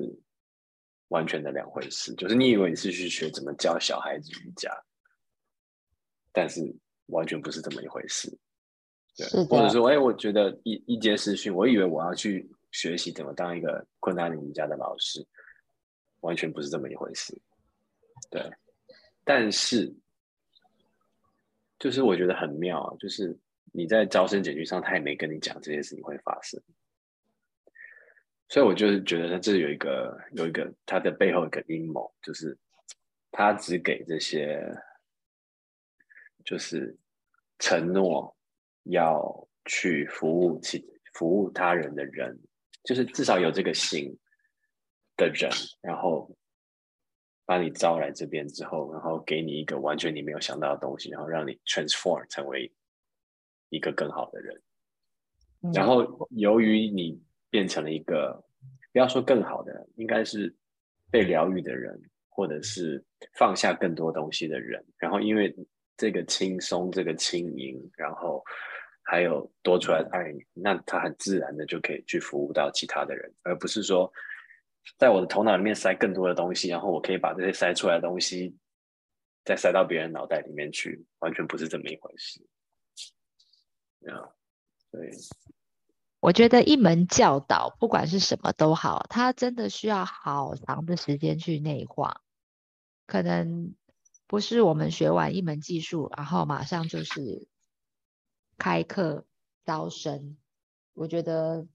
[1.08, 2.14] 完全的两回事。
[2.14, 4.70] 就是你以为你是去学怎么教小孩子瑜伽，
[6.32, 6.60] 但是
[7.06, 8.30] 完全不是这么一回事。
[9.30, 12.50] 对，或者说，哎，我觉得一一节实训，我以为我要去。
[12.72, 15.26] 学习怎么当一个困难瑜伽的老师，
[16.20, 17.36] 完全不是这么一回事。
[18.30, 18.40] 对，
[19.24, 19.92] 但是
[21.76, 23.36] 就是我觉得很妙啊，就是
[23.72, 26.62] 你在招生简讯上，他也没跟你讲这些事情会发生，
[28.48, 32.56] 所以我就是觉得他这有一个有一个他的背后一个阴谋，就是
[33.32, 34.64] 他只给这些
[36.44, 36.96] 就是
[37.58, 38.32] 承诺
[38.84, 42.38] 要去服务其服务他人的人。
[42.82, 44.18] 就是至少有这个心
[45.14, 45.50] 的人，
[45.82, 46.34] 然后
[47.44, 52.72] 把你招来这边之后，然后给你一个完全你没有想到的东西，然后让你 transform 成为
[53.68, 54.62] 一个更好的人。
[55.74, 58.42] 然后由于你变成了一个，
[58.94, 60.56] 不要说更好的，应该是
[61.10, 62.00] 被疗愈的人，
[62.30, 63.04] 或者是
[63.34, 64.82] 放下更多东西的人。
[64.96, 65.54] 然后因为
[66.00, 68.42] 这个轻松，这个轻盈，然后
[69.02, 74.10] 还有多出来的爱，那他很自然的就可以去服务到其他的人，而不是说
[74.96, 78.56] 在我的头脑里面塞更多的东西，然后我可以把这些塞出来的东西
[79.44, 82.40] 再塞到别人脑袋里面去，完全不是这么一回事。
[84.08, 84.32] 啊，
[84.90, 85.10] 对。
[86.20, 92.22] 我觉得一门教导，不管是什么都好，它真的需要好长的时间去内化。
[93.06, 93.74] 可能
[94.30, 97.48] 不是我们学完一门技术，然后马上就是
[98.56, 99.26] 开课
[99.64, 100.36] 招生。
[100.94, 101.66] 我觉得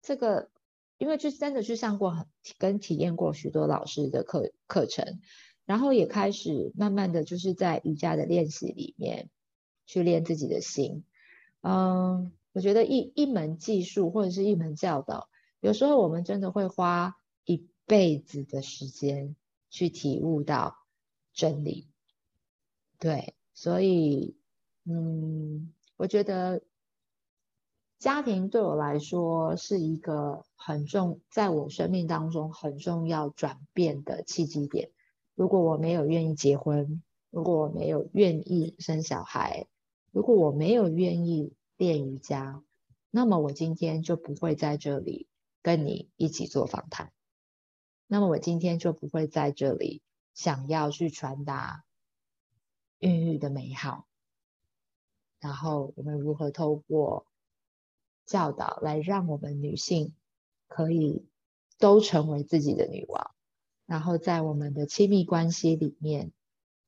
[0.00, 0.52] 这个，
[0.98, 2.28] 因为就真的去上过很
[2.58, 5.20] 跟体验过许多老师的课课程，
[5.64, 9.28] 然后也开始慢慢的就是在瑜伽的练习里面
[9.84, 11.02] 去练自己的心，
[11.62, 12.30] 嗯。
[12.52, 15.28] 我觉得一一门技术或者是一门教导，
[15.60, 19.36] 有时候我们真的会花一辈子的时间
[19.70, 20.79] 去体悟到
[21.32, 21.88] 真理。
[22.98, 24.36] 对，所以，
[24.84, 26.62] 嗯，我觉得
[27.98, 34.90] 家庭对我来说是一个很重，在我生命当中很重要转变的契机点。
[35.34, 39.66] 如果我没有愿意结婚，如果我没有愿意生小孩，
[40.12, 41.52] 如果我没有愿意。
[41.80, 42.62] 练瑜伽，
[43.10, 45.26] 那么我今天就不会在这里
[45.62, 47.10] 跟你一起做访谈。
[48.06, 50.02] 那么我今天就不会在这里
[50.40, 51.84] 想要去传达
[52.98, 54.08] 孕育的美好。
[55.38, 57.26] 然后我们如何透过
[58.24, 60.14] 教导来让我们女性
[60.66, 61.28] 可以
[61.78, 63.34] 都成为自己的女王，
[63.84, 66.32] 然后在我们的亲密关系里面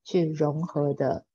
[0.03, 1.27] 去融合的、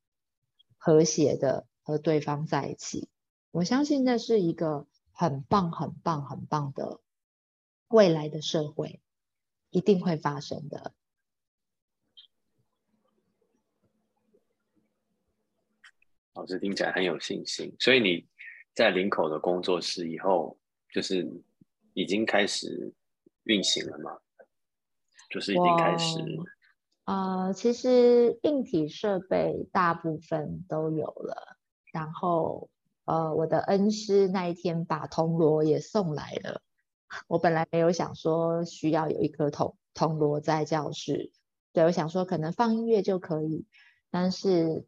[0.76, 3.08] 和谐的和对方在一起。
[3.52, 7.00] 我相信那是一个很棒、很棒、很棒的
[7.86, 9.00] 未来的社会，
[9.70, 10.94] 一定会发生的。
[16.38, 18.24] 老师听起来很有信心，所以你
[18.72, 20.56] 在林口的工作室以后，
[20.94, 21.28] 就是
[21.94, 22.94] 已经开始
[23.42, 24.16] 运行了吗？
[25.30, 26.20] 就是已经开始。
[27.06, 31.56] 呃，其实硬体设备大部分都有了，
[31.92, 32.70] 然后。
[33.10, 36.60] 呃，我的恩师那一天把铜锣也送来了。
[37.26, 41.32] 我本来没有想说需要有一颗铜铜锣在教室，
[41.72, 43.64] 对我想说可能放音乐就可以，
[44.10, 44.84] 但是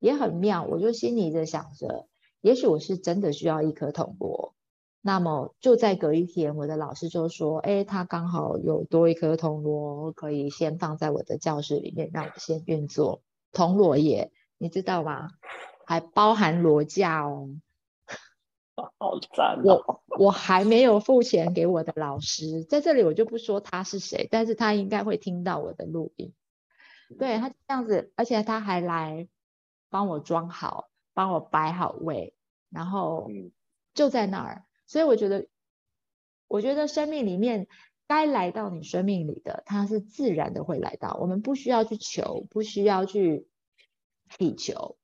[0.00, 2.08] 也很妙，我就心里在想着，
[2.40, 4.54] 也许我是真的需要一颗铜锣。
[5.02, 13.22] 那么就在隔一天，我的老师就说，哎，他刚好有多一颗铜锣，可以先放在我的教室里面，让我先运作
[13.52, 15.30] 铜锣也，你知道吗？
[15.86, 17.48] 还包含锣架哦，
[18.98, 19.60] 好赞！
[19.64, 26.32] 我我还没有付钱给我的老师，在这里我就不说他是谁，但是他应该会听到我的录音。
[27.18, 29.26] 对他这样子，而且他还来
[29.90, 32.34] 帮我装好，帮我摆好位，
[32.70, 33.28] 然后
[33.92, 34.64] 就在那儿。
[34.86, 35.46] 所以我觉得，
[36.48, 37.68] 我觉得生命里面
[38.06, 43.48] 该来到你生命里的，它是自然的会来到，我们不需要去求，不需要去
[44.38, 44.96] 祈求。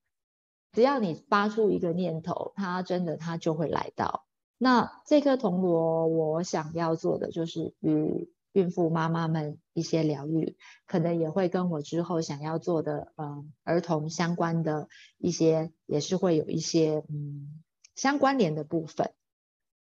[0.72, 4.26] 只要你发出一个念头，它真的它就会来到。
[4.58, 14.88] 那这颗铜锣，我想要做的就是与孕妇妈妈们一些疗愈，可能也会跟我之后想要做的，嗯，儿童相关的
[15.18, 17.62] 一些，也是会有一些，嗯，
[17.94, 19.12] 相关联的部分。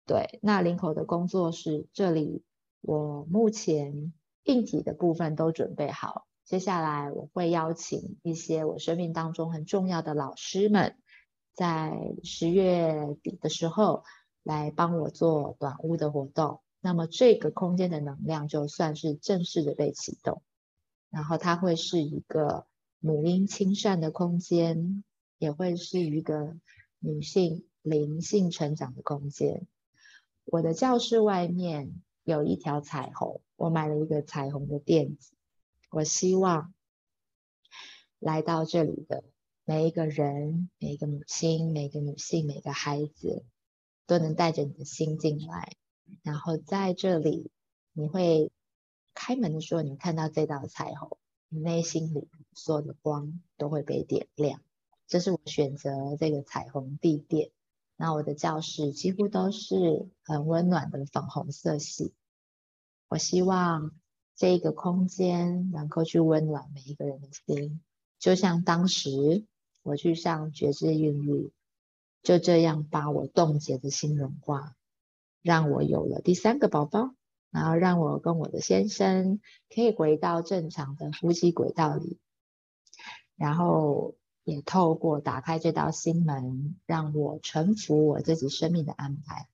[0.08, 2.44] 对，那林口的工作室这里，
[2.82, 4.12] 我目前
[4.46, 6.26] 硬体的部分都准备好。
[6.44, 10.98] 接下来我会邀请一些我生命当中很重要的老师们，
[11.54, 11.94] 在
[12.24, 14.04] 十月底的时候
[14.42, 16.62] 来帮我做短屋的活动。
[16.86, 20.42] 那么这个空间的能量就算是正式的被启动，
[21.10, 22.68] 然后它会是一个
[23.00, 25.06] 母婴亲善的空间，
[25.38, 26.58] 也会是一个
[27.00, 29.66] 女性灵性成长的空间。
[30.44, 35.32] 我的教室外面有一条彩虹，我买了一个彩虹的垫子。
[35.90, 36.74] 我希望
[38.20, 39.24] 来到这里的
[39.64, 43.46] 每一个人、每一个母亲、每个女性、每个孩子，
[44.06, 45.78] 都能带着你的心进来。
[46.22, 47.50] 然后在这里，
[47.94, 48.52] 你会
[49.14, 51.18] 开门的时候，你看到这道彩虹，
[51.50, 54.62] 你内心里所有的光都会被点亮。
[55.08, 57.52] 这是我选择这个彩虹地垫。
[57.96, 62.14] 那我的教室几乎都是很温暖的粉红色系。
[63.08, 63.92] 我希望。
[64.36, 67.84] 这个空间能够去温暖每一个人的心，
[68.18, 69.46] 就像当时
[69.84, 71.52] 我去上觉知孕育，
[72.24, 74.76] 就这样把我冻结的心融化，
[75.44, 77.14] 让我有了第三个宝宝，
[77.52, 79.40] 然后让我跟我的先生
[79.70, 82.18] 可以回到正常的呼吸轨道里，
[83.36, 89.48] 然后也透过打开这道心门，让我臣服我自己生命的安排。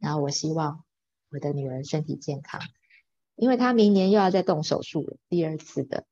[0.00, 0.82] 然后我希望
[1.30, 2.60] 我的女儿身体健康，
[3.36, 6.06] 因为她明年又要再动手术了，第二次的。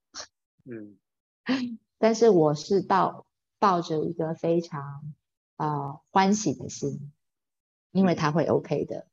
[0.65, 0.99] 嗯，
[1.99, 3.27] 但是我是抱
[3.59, 5.15] 抱着一个非常
[5.57, 7.11] 啊欢喜的心，
[7.93, 9.07] 因为他会 OK 的。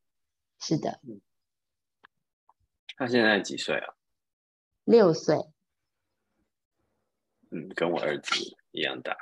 [0.59, 0.99] 是的。
[2.95, 3.95] 他现在几岁啊？
[4.83, 5.35] 六岁。
[7.51, 8.33] 嗯，跟我儿子
[8.71, 9.15] 一样大。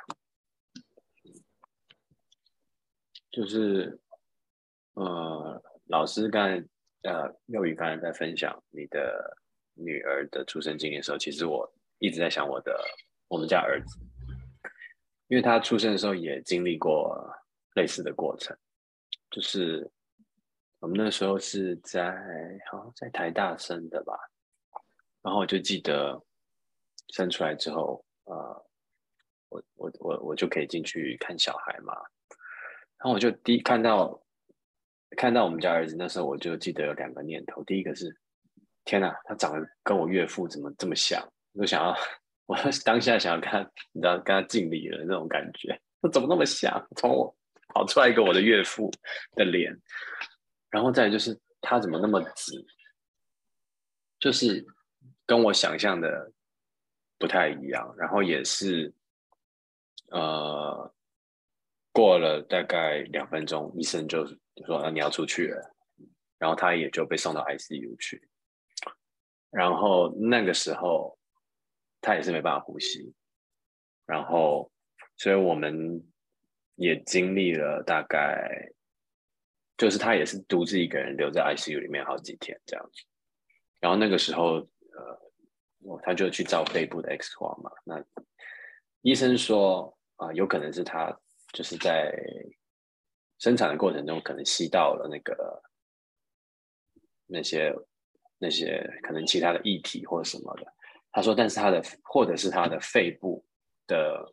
[3.30, 4.00] 就是
[4.94, 6.68] 呃，老师刚才
[7.02, 9.36] 呃，幼宇刚才在分享你的
[9.74, 11.72] 女儿的出生经验的时候，其实我。
[11.98, 12.78] 一直在想我的
[13.26, 13.98] 我们家儿子，
[15.28, 17.26] 因为他出生的时候也经历过
[17.72, 18.54] 类似的过程，
[19.30, 19.90] 就是
[20.78, 22.12] 我们那时候是在
[22.70, 24.14] 好像在台大生的吧，
[25.22, 26.22] 然后我就记得
[27.08, 28.66] 生出来之后，呃，
[29.48, 31.94] 我我我我就可以进去看小孩嘛，
[32.98, 34.20] 然后我就第一看到
[35.16, 38.16] 看到我们家儿子那时候，我就记得有两个念头，第一个是
[38.84, 41.20] 天哪，他长得跟我岳父怎么这么像？
[41.52, 41.94] 我想要，
[42.46, 43.60] 我当下想要跟他，
[43.92, 45.80] 你知道，跟他敬礼了那种感觉。
[46.00, 46.86] 他 怎么那么像？
[46.96, 47.35] 从我
[47.76, 48.90] 跑出来一个我的岳父
[49.32, 49.78] 的脸，
[50.70, 52.52] 然后再就是他怎么那么直，
[54.18, 54.66] 就是
[55.26, 56.32] 跟我想象的
[57.18, 57.94] 不太一样。
[57.98, 58.94] 然后也是，
[60.10, 60.90] 呃，
[61.92, 64.26] 过了大概两分钟，医生就
[64.64, 65.76] 说你要出去了，
[66.38, 68.26] 然后他也就被送到 ICU 去。
[69.50, 71.14] 然后那个时候。
[72.02, 73.12] 他也是没办法呼吸，
[74.04, 74.70] 然后，
[75.16, 76.00] 所以我们
[76.76, 78.70] 也经历了大概，
[79.76, 83.02] 就是他也是独自一个人留在 ICU 里面好几天这样子。
[83.80, 87.70] 然后那个时候，呃，他就去照肺部的 X 光嘛。
[87.84, 88.02] 那
[89.02, 91.14] 医生说啊，有可能是他
[91.52, 92.12] 就是在
[93.38, 95.62] 生产的过程中可能吸到了那个
[97.26, 97.74] 那些
[98.38, 100.72] 那些可能其他的液体或什么的。
[101.12, 103.42] 他说：“但是他的或者是他的肺部
[103.86, 104.30] 的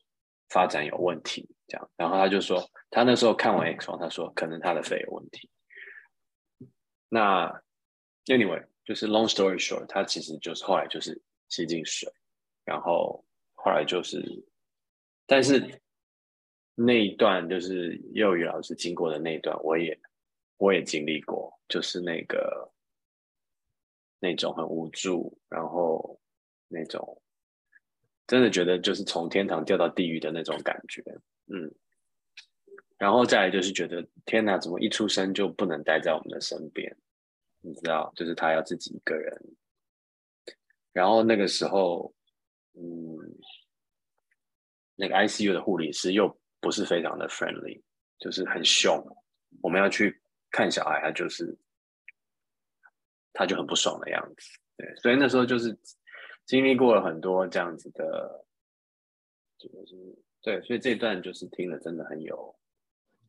[0.49, 1.89] 发展有问题，这样。
[1.95, 5.49] 然后他就说，他那时候看完 X 光，他说可能他的肺有问题。
[7.09, 7.47] 那
[8.25, 12.11] anyway，就是 long story short，他其实就是后来就是吸进水，
[12.63, 13.23] 然后
[13.53, 14.45] 后来就是，
[15.25, 15.81] 但是
[16.75, 19.99] 那一段就是幼语老师经过的那一段，我也
[20.57, 22.71] 我也经历过，就是那个
[24.19, 26.19] 那种很无助，然后。”
[26.75, 27.21] 那种
[28.25, 31.03] 真的觉得就是从天堂掉到地狱的那种感觉，
[31.47, 31.69] 嗯，
[32.97, 36.95] 然后再来就是觉得天哪，怎么一出生就不能待在我们的身边？
[37.59, 39.55] 你知道，就是他要自己一个人。
[40.93, 42.13] 然后那个时候，
[42.75, 42.81] 嗯，
[44.95, 47.81] 那个 ICU 的护理师又不是非常的 friendly，
[48.19, 49.03] 就是很凶。
[49.61, 51.57] 我们要去看小孩，他就是
[53.33, 54.59] 他就很不爽的样子。
[54.77, 55.77] 对，所以那时候就是。
[56.45, 58.45] 经历过了很多这样子的，
[59.57, 62.55] 就是对，所以这段就是听了真的很有，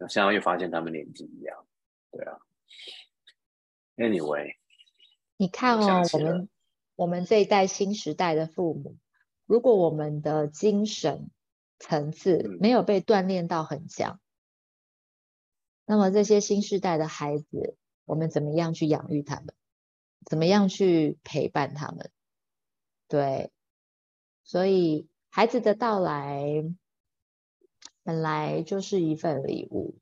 [0.09, 1.67] 现在又发现他们年纪一样，
[2.11, 2.39] 对啊。
[3.97, 4.57] Anyway，
[5.37, 6.49] 你看哦，我们
[6.97, 8.97] 我们这一代新时代的父母，
[9.47, 11.31] 如果我们的精神
[11.79, 14.21] 层次没有被锻炼到很强，
[15.87, 19.55] 那么这些新时代的孩子，我们怎么样去养育他们？
[20.27, 22.11] 怎么样去陪伴他们？
[23.07, 23.53] 对，
[24.43, 26.65] 所以孩子的到来
[28.03, 29.99] 本来就是一份礼物，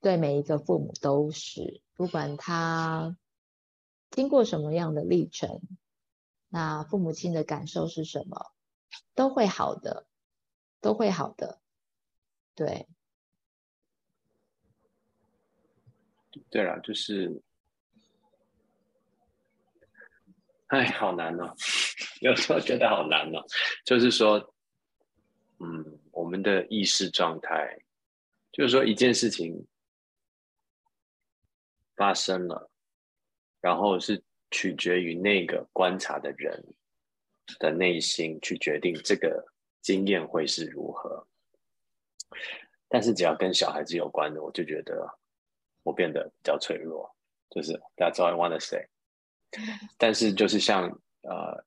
[0.00, 3.16] 对每一个父母都是，不管他
[4.10, 5.60] 经过什么样的历程，
[6.48, 8.52] 那父母亲的感受是什么，
[9.14, 10.06] 都会好的，
[10.80, 11.60] 都会好的，
[12.54, 12.88] 对。
[16.50, 17.42] 对了，就是。
[20.68, 21.54] 哎，好难哦！
[22.20, 23.44] 有时候觉得好难哦。
[23.84, 24.54] 就是说，
[25.60, 27.78] 嗯，我们的意识状态，
[28.52, 29.66] 就是说一件事情
[31.94, 32.70] 发生了，
[33.60, 36.64] 然后是取决于那个观察的人
[37.58, 39.46] 的内心去决定这个
[39.82, 41.26] 经验会是如何。
[42.88, 45.08] 但是只要跟小孩子有关的，我就觉得
[45.84, 47.14] 我变得比较脆弱。
[47.50, 48.88] 就是 That's all I want to say。
[49.98, 50.88] 但是就是像
[51.22, 51.64] 呃，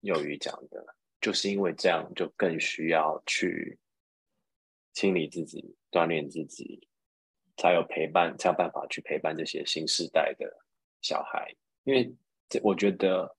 [0.00, 0.84] 幼鱼讲的，
[1.20, 3.78] 就是因为这样，就更需要去
[4.92, 6.88] 清理自己、锻炼自己，
[7.56, 10.46] 才有陪伴，才有办法去陪伴这些新时代的
[11.02, 11.54] 小孩。
[11.84, 12.14] 因为
[12.48, 13.36] 这，我觉得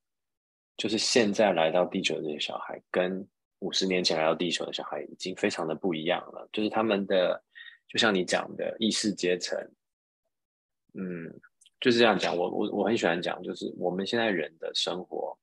[0.78, 3.28] 就是现在来到地球的这些小孩，跟
[3.60, 6.48] 五十年前来到地球的小孩已经非常的不一样了。
[6.52, 7.44] 就是他们的，
[7.88, 9.58] 就像你讲的意识阶层，
[10.94, 11.40] 嗯，
[11.86, 12.36] 就是这样讲。
[12.36, 15.38] 我我我很喜欢讲，就是我们现在人的生活，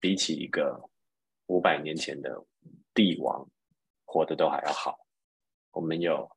[0.00, 0.76] 比起一个
[1.46, 2.44] 五百年前的
[2.92, 3.48] 帝王。
[4.04, 4.98] 活的都还要好，
[5.70, 6.28] 我们有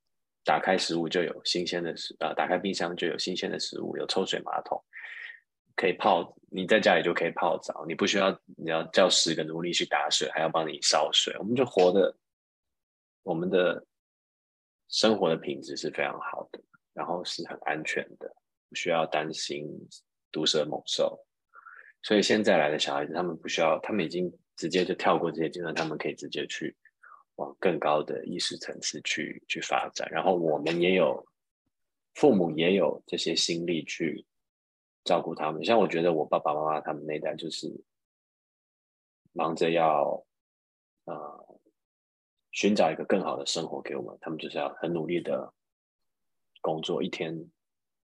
[0.44, 4.82] 打开食物就有新鲜的食，呃，打开冰箱就有新鲜的食物，有抽水马桶
[5.76, 12.16] 可以泡，你在家里就可以泡澡，你不需要你要叫十个奴隶去打水，还要帮你烧水，我们就活的，
[13.24, 13.86] 我们的
[14.88, 16.62] 生活的品质是非常好的，
[16.94, 18.34] 然后是很安全的，
[18.76, 19.66] 需要担心
[20.32, 21.26] 毒蛇猛兽，
[22.04, 26.76] 所以现在来的小孩子，他们不需要，他们已经直接就跳过这些阶段，他们可以直接去。
[27.38, 31.28] 往更高的意识层次去去发展，然后我们也有
[32.14, 34.26] 父母也有这些心力去
[35.04, 35.62] 照顾他们。
[35.66, 37.70] 像我觉得我爸爸妈妈他们那代就是
[39.34, 40.26] 忙着要
[41.04, 41.60] 呃
[42.54, 45.54] 寻找一个更好的生活给我们，他们就是要很努力的
[46.62, 47.38] 工作，一天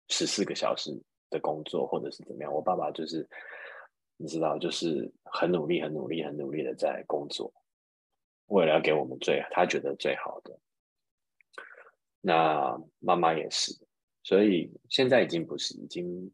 [0.08, 0.90] 十四个小时
[1.30, 2.52] 的工作或者是怎么样。
[2.52, 3.28] 我爸爸就是
[4.16, 7.52] 你知道，就是很努力、很努力、很努力的在工作。
[8.46, 10.58] 为了要给我们最他觉得最好的，
[12.22, 13.72] 那妈妈也是，
[14.22, 16.32] 所以现在已经不是，已经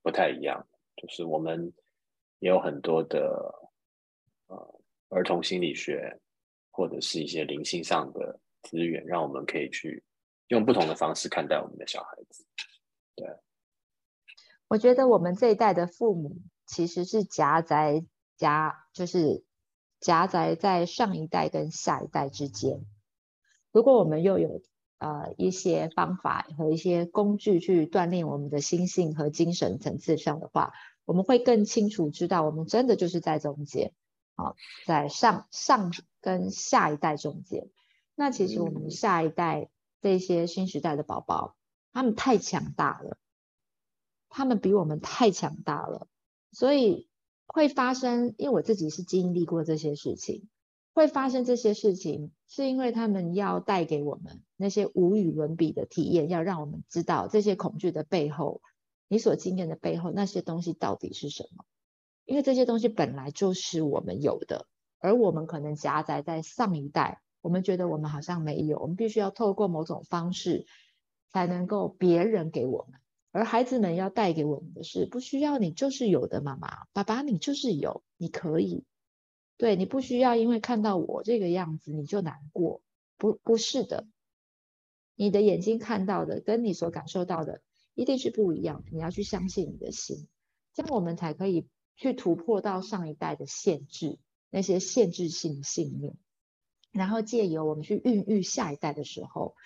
[0.00, 0.64] 不太一样。
[0.96, 1.72] 就是我们
[2.38, 3.52] 也有很多的
[4.46, 6.16] 呃儿童心理学
[6.70, 10.02] 或者是一些灵性上的资源，让我们可以去
[10.48, 12.46] 用不同的方式看待我们的小孩子。
[13.16, 13.26] 对，
[14.68, 16.36] 我觉得我们这一代的父母
[16.66, 18.04] 其实是夹在
[18.36, 19.44] 夹，就是。
[19.98, 22.84] 夹在在上一代跟下一代之间。
[23.72, 24.60] 如果我们又有
[24.98, 30.74] 呃一些方法和一些工具去锻炼我们的心性和精神层次上的话，
[31.06, 33.94] 我们会更清楚知道，我们真的就是在中间
[34.34, 34.54] 啊，
[34.86, 37.70] 在上上跟下一代中间。
[38.14, 39.70] 那其实我们下一代
[40.02, 41.56] 这些新时代的宝宝，
[41.96, 43.16] 他们太强大了，
[44.28, 46.06] 他们比我们太强大了，
[46.52, 47.08] 所以。
[47.48, 50.48] 会发生，因为我自己是经历过这些事情。
[50.92, 58.60] 会发生这些事情，是因为他们要带给我们那些无与伦比的体验，要让我们知道这些恐惧的背后，
[59.06, 61.64] 你所经验的背后那些东西到底是什么。
[62.24, 64.66] 因为这些东西本来就是我们有的，
[64.98, 70.66] 而我们可能夹杂在上一代，我们觉得我们好像没有，我们必须要透过某种方式
[71.36, 72.98] 才能够别人给我们。
[73.30, 78.84] 而孩子们要带给我们的是，不需要你就是有的，妈妈、爸爸，你就是有，你可以，
[79.58, 82.80] 对你不需要，因为看到我这个样子你就难过，
[83.18, 84.06] 不，不是的，
[85.14, 87.60] 你的眼睛看到的跟你所感受到的
[87.92, 90.28] 一定是不一样，你要去相信你的心，
[90.72, 94.18] 这样我们才可以去突破到上一代的限制，
[94.48, 96.16] 那些限制性信念，
[96.90, 99.56] 然后借由我们去孕育下一代的时候，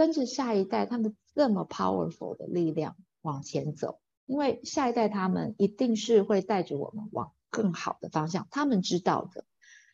[0.00, 2.96] 跟着下一代他们这么 powerful 的力量。
[3.22, 9.44] 往前走，因为下一代他们一定是会带着我们往更好的方向，他们知道的。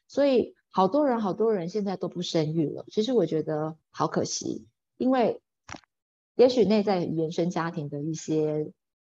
[0.06, 2.84] 所以好多人，好多人现在都不生育了。
[2.92, 5.42] 其实我觉得好可惜，因为
[6.36, 8.72] 也许内在原生家庭的一些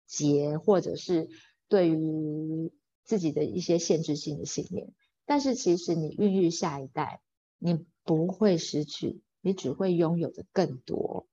[0.09, 1.29] 结，或者是
[1.69, 2.73] 对于
[3.05, 4.93] 自己的一些限制性的信念。
[5.25, 7.21] 但是其实你孕育下一代，
[7.59, 11.27] 你不会失去，你只会拥有的更多、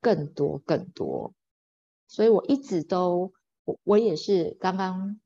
[0.00, 1.34] 更多、更多。
[2.06, 3.32] 所以我一直都，
[3.64, 5.20] 我我也是刚刚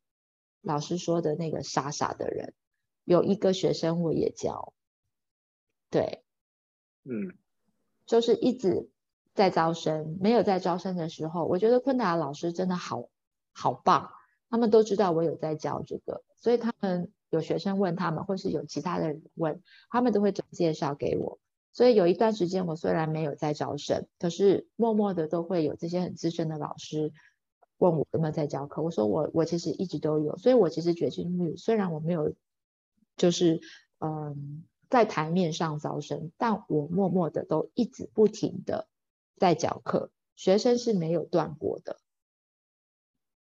[0.61, 2.55] 老师说的那个傻傻的人，
[3.05, 4.73] 有一个学生我也教，
[5.91, 6.25] 对，
[7.05, 7.39] 嗯，
[8.05, 8.91] 就是一直
[9.33, 13.09] 在招生，没有在招生的时候，我觉得昆达老师真的好
[13.53, 14.11] 好棒，
[14.51, 21.39] 他们都知道我有在教这个，所以他们有学生问他们，或是有其他的人问，他们都会转介绍给我。
[21.75, 27.15] 所以有一段时间，我虽然没有在招生，可是默默的都会有这些很资深的老师
[27.79, 28.83] 问我有没有在教课。
[28.83, 32.35] 我说我我其实一直都有，所以我其实决心虽然我没有
[33.17, 33.63] 就是
[34.01, 38.87] 嗯在台面上招生，但我默默的都一直不停的
[39.39, 41.99] 在教课，学生是没有断过的。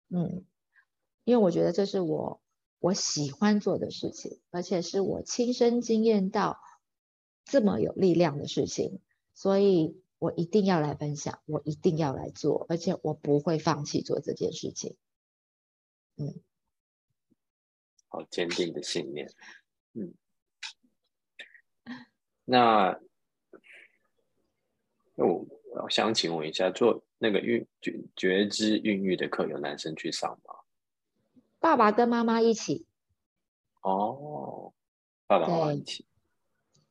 [0.09, 0.47] 嗯，
[1.25, 2.41] 因为我觉得这是我
[2.79, 6.59] 我喜欢做的事情，而且是我亲身经验到。
[7.47, 9.01] 这么有力量的事情，
[9.33, 14.97] 所以我一定要来分享，我一定要来做，而且我不会放弃做这件事情。
[16.17, 16.43] 嗯，
[18.09, 19.33] 好坚定的信念。
[19.93, 20.13] 嗯，
[22.45, 23.01] 那
[25.15, 25.47] 那我
[25.83, 30.55] 我想请问一下，做那个孕觉觉知孕育的课，有男生去上吗？
[31.61, 32.87] 爸爸跟妈妈一起。
[33.83, 34.75] 哦，
[35.29, 36.05] 爸爸妈妈一起。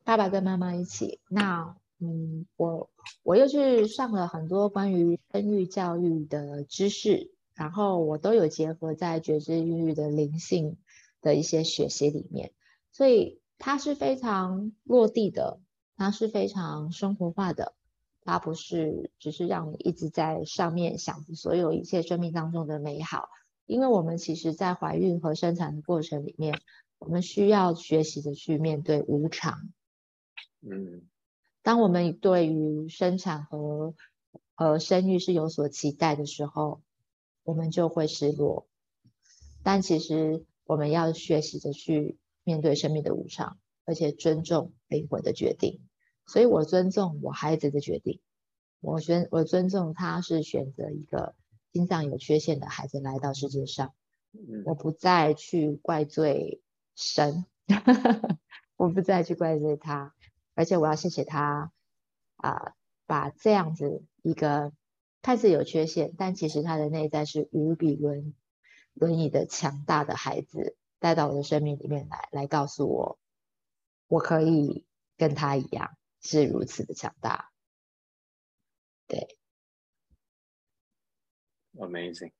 [0.06, 1.18] 爸爸跟妈妈一起。
[1.28, 2.88] 那嗯，我
[3.24, 10.76] 我又去上了很多关于生育教育的知识，然后我都有结合在觉知孕育的灵性
[11.20, 12.52] 的一些学习里面，
[12.92, 15.58] 所以它是非常落地的，
[15.96, 17.74] 它是非常生活化的。
[18.22, 23.28] 它不是只是让你一直在上面想所有一切生命当中的美好，
[23.66, 26.60] 因为我们其实，在怀孕和生产的过程里面，
[27.00, 29.68] 我们需要学习的去面对无常。
[30.68, 31.02] 嗯，
[31.62, 33.94] 当我们对于生产和
[34.54, 36.82] 和生育是有所期待的时候，
[37.44, 38.66] 我们就会失落。
[39.62, 45.80] 但其实我们要学习着去面对生命的无常，而且尊重灵魂的决定。
[46.26, 48.20] 所以我尊重我孩子的决定，
[48.80, 51.34] 我选我尊重他是选择一个
[51.72, 53.94] 心脏有缺陷的孩子来到世界上，
[54.64, 56.60] 我不再去怪罪
[56.96, 57.44] 神，
[58.76, 60.14] 我不再去怪罪他，
[60.56, 61.70] 而且我要谢谢他
[62.36, 62.74] 啊，
[63.06, 64.72] 把这样子一个
[65.22, 68.34] 看似有缺陷，但其实他的内在是无比轮
[68.94, 73.20] 轮椅的强大的孩子带到我的生命里面来，来告诉我，
[74.08, 74.84] 我可以
[75.16, 75.96] 跟他一样。
[76.18, 77.52] 是如此的强大，
[79.06, 79.38] 对
[81.74, 82.32] ，amazing。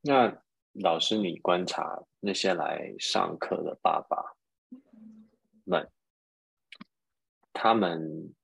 [0.00, 0.41] 那
[0.72, 4.36] 老师，你观察那些来上课的爸爸
[5.64, 5.90] 们，
[7.52, 8.34] 他们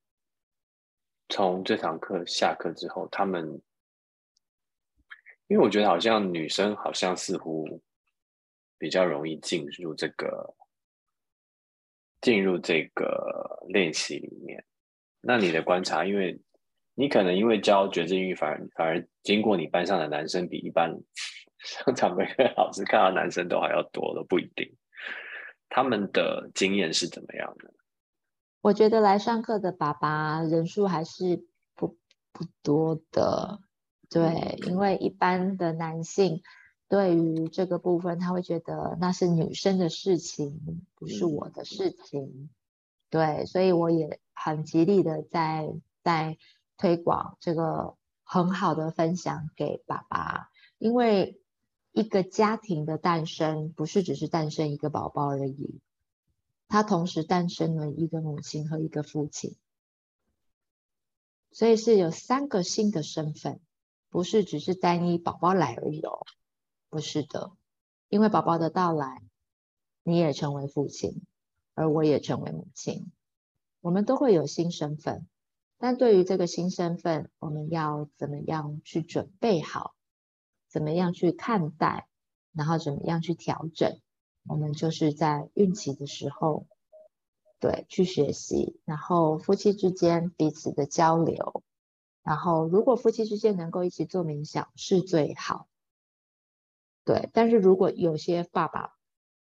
[1.28, 3.60] 从这堂课下课之后，他们，
[5.46, 7.82] 因为我觉得好像女生好像似乎
[8.78, 10.54] 比较容易进入这个。
[12.20, 14.64] 进入这个练习里面，
[15.20, 16.36] 那你的观察，因为
[16.94, 20.92] 你可能因为教觉知英语，反而反而经过你班上的男生比一般
[21.58, 24.76] 上常规课老师看到男生都还要多，都不一定。
[25.68, 27.72] 他们的经验是怎么样的？
[28.60, 31.96] 我觉得来上课的爸爸人数还是不
[32.32, 33.60] 不多的，
[34.08, 36.42] 对，因为一般的男性。
[36.90, 42.48] 对于这个部分，他会觉得那是女生的事情，不是我的事情。
[43.10, 45.68] 对，所以我也很极力的在
[46.02, 46.38] 在
[46.78, 50.48] 推广这个很好的分享给爸爸，
[50.78, 51.38] 因为
[51.98, 55.80] 一个家庭的诞生不是只是诞生一个宝宝而已，
[56.68, 59.56] 他同时诞生了一个母亲和一个父亲，
[61.50, 63.58] 所以是有三个新的身份，
[64.10, 66.24] 不是只是单一宝宝来而已哦。
[66.88, 67.50] 不是的，
[68.08, 69.20] 因为宝宝的到来，
[70.04, 71.22] 你也成为父亲，
[71.74, 73.10] 而我也成为母亲，
[73.80, 75.26] 我们都会有新身份。
[75.78, 79.96] 但对于这个新身份，我们要怎么样去准备好？
[80.78, 82.06] 怎么样去看待？
[82.52, 84.00] 然后怎么样去调整？
[84.46, 86.68] 我们就是在孕期的时候，
[87.58, 91.64] 对，去学习，然后夫妻之间彼此的交流，
[92.22, 95.66] 然后如果夫妻之间能够一起做冥想，是最好。
[97.04, 98.92] 对，但是如果有些爸爸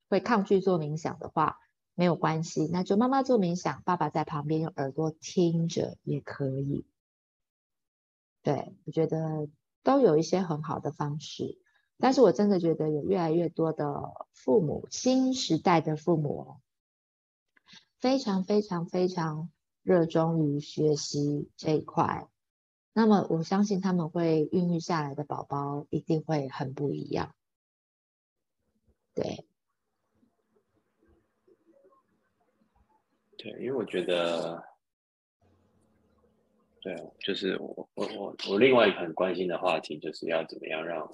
[0.07, 1.57] 会抗拒做冥想的话，
[1.95, 6.85] 没有关系，那就妈妈做冥想，爸爸在旁边用耳朵听着也可以。
[8.43, 9.49] 对我觉得
[9.84, 11.60] 都有一些很好的方式，
[11.97, 16.57] 但是我真的觉得有越来越多的父母，新时代的父母，
[17.99, 19.51] 非常非常非常
[19.81, 22.27] 热衷于学习这一块，
[22.93, 27.35] 那么我相信他们会孕育下来的宝宝一定会很不一样。
[29.14, 29.45] 对，
[33.38, 34.64] 对，因为我觉得，
[36.84, 41.10] 对，就是我我我我另外一个很关心的话题，就是要怎么样让，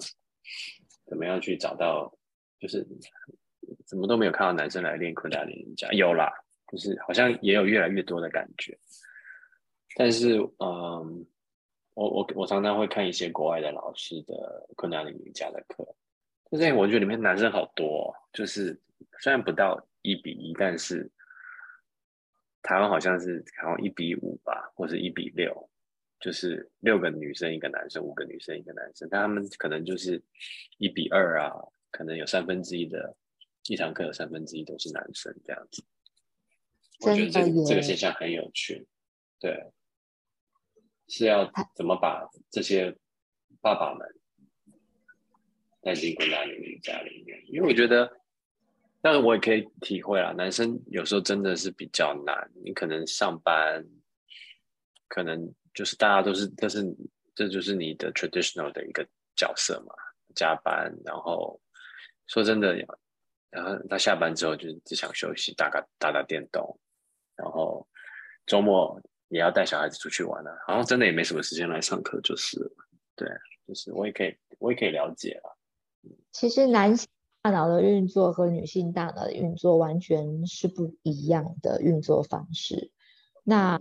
[1.06, 2.12] 怎么样去找到，
[2.58, 2.84] 就是
[3.86, 6.28] 怎么都没有看到男生来练昆达里瑜伽，有啦，
[6.72, 8.76] 就是好像也有越来越多的感觉，
[9.94, 11.24] 但是嗯，
[11.94, 15.94] 我我我常常会看一些国外的老师的昆达里瑜伽的课。
[16.50, 18.76] 就是我觉得里面男生好多，就是
[19.20, 21.08] 虽然不到一比一，但是
[22.62, 25.70] 台湾好像是好像一比五吧，或是一比六，
[26.18, 30.22] 就是六个女生一个男生，五个女生一个男生，但他们可能就是
[30.78, 31.52] 一比二啊，
[31.90, 33.16] 可能有三分之一的
[33.68, 35.84] 一堂课有三分之一都是男生这样子。
[37.00, 38.86] 我觉得这这个现象很有趣，
[39.38, 39.72] 对，
[41.08, 42.96] 是要怎么把这些
[43.60, 44.06] 爸爸们。
[45.82, 48.19] 带进昆达里面家里面，因为我觉得
[49.02, 52.50] 但是我也可以体会啊，男生有时候真的是比较难。
[52.64, 53.82] 你可能上班，
[55.08, 56.84] 可能就是大家都是，这是
[57.34, 59.94] 这就是你的 traditional 的一个角色嘛，
[60.34, 61.58] 加班，然后
[62.26, 62.76] 说真的，
[63.48, 66.78] 然后他下班之后就只想休息，打个打打电动，
[67.36, 67.88] 然后
[68.44, 72.58] 周末也要带小孩子出去玩啊，好像真的也没什么时间来上课，就是
[73.16, 73.26] 对，
[73.66, 75.56] 就是我也可以，我也可以了解了。
[76.32, 77.08] 其实男性。
[77.42, 82.90] 大脑的运作和女性大脑的运作完全是不一样的运作方式。
[83.42, 83.80] 那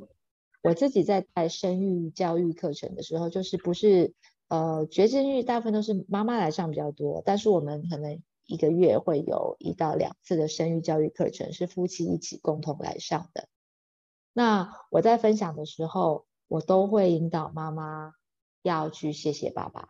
[0.64, 4.14] 我自己在带生育教育课程的时候，就是不是
[4.48, 13.48] 呃绝经育大部分都是妈妈来上比较多，但是我们可能一个月会有一到两次的生育教育课程是夫妻一起共同来上的。
[14.32, 18.14] 那我在分享的时候，我都会引导妈妈
[18.64, 19.90] 要去谢谢爸爸。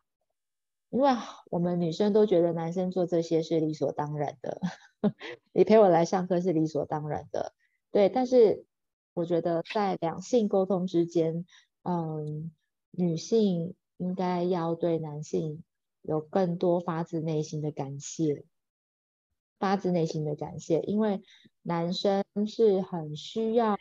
[0.89, 1.11] 因为
[1.51, 4.59] 我们女生都觉得男生做这些是理所当然的，
[5.53, 7.53] 你陪我来上课是理所当然的，
[7.91, 8.09] 对。
[8.09, 8.65] 但是
[9.13, 11.45] 我觉得在两性沟通之间，
[11.83, 12.51] 嗯，
[12.91, 15.63] 女性应该要对男性
[16.01, 18.45] 有更多发自内心的感谢，
[19.59, 21.21] 发自内心的感谢，因为
[21.61, 23.77] 男生是很需要，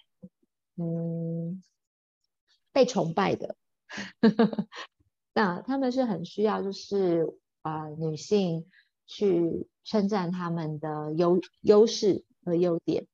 [0.76, 1.62] 嗯，
[2.72, 3.56] 被崇拜的。
[5.38, 8.66] 那他们是很需要，就是啊，女性
[9.06, 13.06] 去称赞他们的优优势和优点，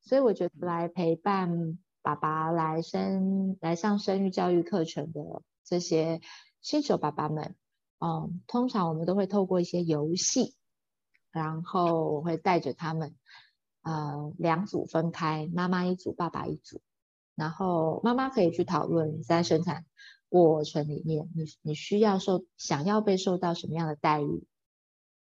[0.00, 5.20] 所以我觉得来陪伴爸爸来生来上生育教育课程的
[5.62, 6.20] 这些
[6.60, 7.54] 新手爸爸们，
[8.00, 10.56] 嗯，通常我们都会透过一些游戏，
[11.30, 13.14] 然后我会带着他们，
[13.82, 16.80] 呃，两组分开，妈妈一组，爸爸一组，
[17.36, 19.84] 然后妈妈可以去讨论在生产。
[20.30, 24.46] 过程里面，你你需要受想要被受到什么样的待遇？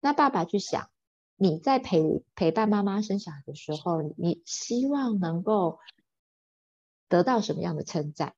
[0.02, 0.90] 那爸爸去想，
[1.38, 5.80] 你在陪陪伴妈妈生小孩的时候，你希望能够
[7.08, 8.34] 得到什么样的称赞？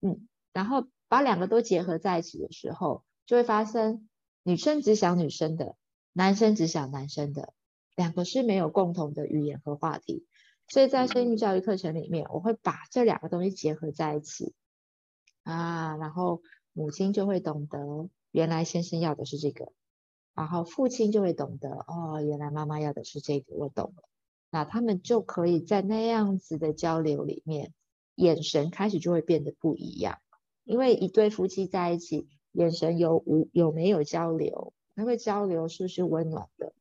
[0.00, 4.08] 嗯，然后把两个都结合在一起的时候，就会发生
[4.42, 5.76] 女生只想女生的，
[6.12, 7.52] 男生只想男生的，
[7.96, 10.24] 两个是没有共同的语言和话题。
[10.68, 14.54] 所以在生育教育课程里面，我会把这两个东西结合在一起。
[15.44, 16.42] 啊，然后
[16.72, 19.72] 母亲就会懂得，原来先生要的是这个，
[20.34, 24.02] 然后父亲就会懂得，哦，原来妈妈要的是这个，我懂了。
[24.50, 27.74] 那他们就可以在那样子的交流里面，
[28.14, 30.18] 眼神开始就会变得不一样。
[30.64, 36.72] 因为一对夫妻在一起，眼神有无有没有交流，那个交流是不是温暖的？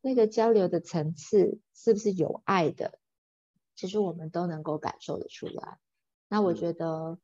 [0.00, 2.98] 那个交流的层次是不是有爱的？
[3.76, 5.78] 其实我们都能够感受得出来。
[6.28, 7.18] 那我觉得。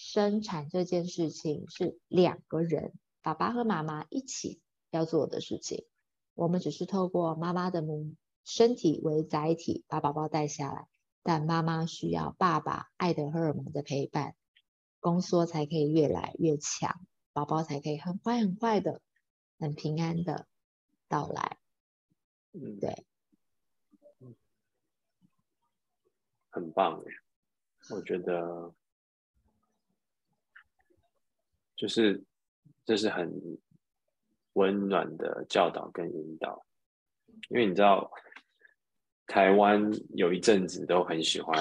[0.00, 4.60] 生产这件事情是两个人，爸爸和妈妈一起
[4.90, 5.88] 要做的事情。
[6.34, 8.14] 我们只是透过妈妈的母
[8.44, 10.86] 身体为载体把宝宝带下来，
[11.24, 14.36] 但妈妈需要爸爸爱的荷尔蒙的陪伴，
[15.00, 19.02] 宫缩才可以越来越强，宝宝才可以很快很快的、
[19.58, 20.46] 很平安的
[21.08, 21.58] 到来。
[22.52, 23.04] 嗯，对，
[26.50, 27.02] 很棒
[27.90, 28.72] 我觉得。
[31.78, 32.20] 就是
[32.84, 33.32] 这是很
[34.54, 36.66] 温暖的教导跟引导，
[37.50, 38.10] 因为你知道
[39.28, 41.56] 台湾有一阵子都很喜欢，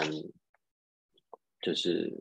[1.62, 2.12] 就是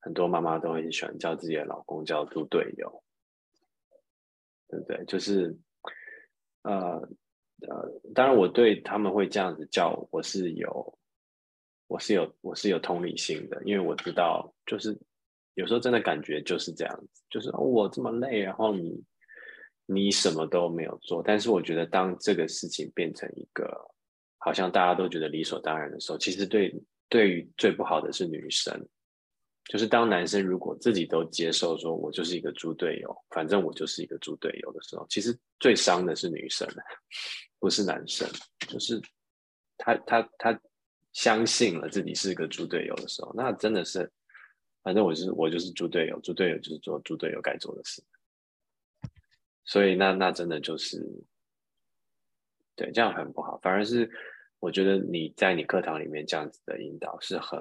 [0.00, 3.04] 很多妈妈都很喜欢叫自己的老公叫猪队友，
[4.68, 5.04] 对不对？
[5.04, 5.54] 就是
[6.62, 7.06] 呃
[7.68, 10.98] 呃，当然我对他们会这样子叫，我是有
[11.86, 14.98] 我是有我是有同理心的，因为我知道就是。
[15.54, 19.04] 有时候真的感觉就是这样子，就是我这么累，然后你
[19.84, 21.22] 你什么都没有做。
[21.22, 23.70] 但是我觉得，当这个事情变成一个
[24.38, 26.74] 好像大家都觉得理所当然的时候，其实对
[27.10, 28.88] 对于最不好的是女生。
[29.66, 36.66] 就是当男生如果自己都接受说我就是一个猪队友，反正我就是一个猪队友的时候，其实最伤的是女生，
[37.60, 38.28] 不是男生。
[38.66, 39.00] 就是
[39.76, 40.60] 他他他
[41.12, 44.10] 相信了自己是一个猪队友的时候，那真的是。
[44.82, 48.02] 反正我是我就是猪队友，猪队友就是做猪队友该做的事，
[49.64, 51.00] 所以那那真的就是，
[52.74, 53.56] 对，这样很不好。
[53.58, 54.10] 反而是
[54.58, 57.60] 我觉得你在你课堂里面这样子的引导是很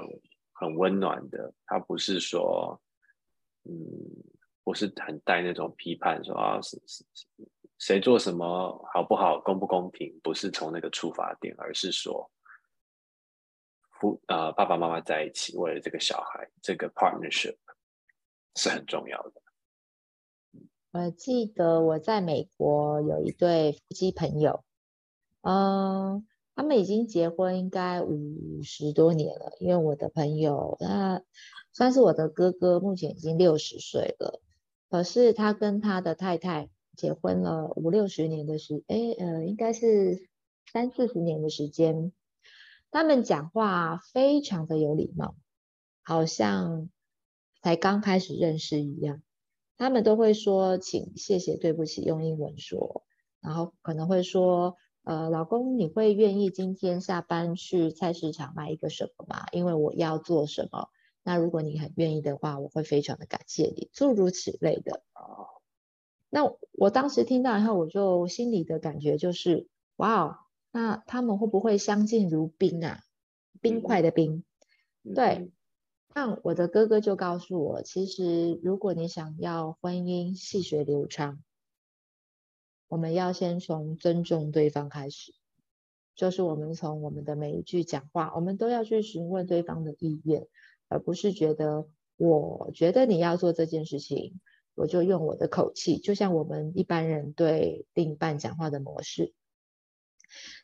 [0.52, 2.82] 很温暖的，他不是说，
[3.66, 3.74] 嗯，
[4.64, 7.06] 不是很带那种批判，说啊是是
[7.78, 12.30] 谁做什么好不好，公不公平，不是从那个出发点，而是说。
[14.02, 17.56] 父啊，爸爸妈妈在一起，为了这个小孩，这个 partnership
[18.56, 19.34] 是很重要的。
[20.92, 24.64] 我记得我在美国有一对夫妻朋友，
[25.42, 26.26] 嗯，
[26.56, 31.22] 他们已经结婚应该五十多年了，因为我的朋友，他
[31.72, 34.42] 算是我的哥哥，目前已经六十岁了。
[34.90, 40.28] 可是他跟他的太太结婚了五六十年的时，哎，呃，应该是
[40.74, 42.12] 三四十年的时间。
[42.92, 45.36] 他们讲话非常的有礼貌，
[46.04, 46.90] 好像
[47.64, 49.24] 才刚开始认识一样。
[49.78, 53.04] 他们都会说请、谢谢、对不起，用英文说，
[53.40, 54.78] 然后可能会说。
[55.04, 59.48] 呃，老公，你会愿意今天下班去菜市场买一个什么吗？
[59.52, 60.90] 因为我要做什么。
[61.24, 65.02] 那如果你很愿意的话，我会非常的感谢你，诸如此类的。
[66.30, 70.38] 那我当时听到以后，我就心里的感觉就是，哇哦，
[70.72, 73.04] 那他们会不会相敬如宾啊？
[73.62, 74.44] 冰块的冰。
[75.16, 75.52] 对。
[76.14, 81.42] 那我的哥哥就告诉我，其实如果你想要婚姻细水流长。
[82.88, 85.34] 我们要先从尊重对方开始，
[86.14, 90.46] 就是我们从我们的每一句讲话，我们都要去询问对方的意愿，
[90.90, 91.88] 而不是觉得
[92.18, 94.42] 我觉得你要做这件事情，
[94.76, 99.34] 我就用我的口气，就像我们一般人对另一半讲话的模式。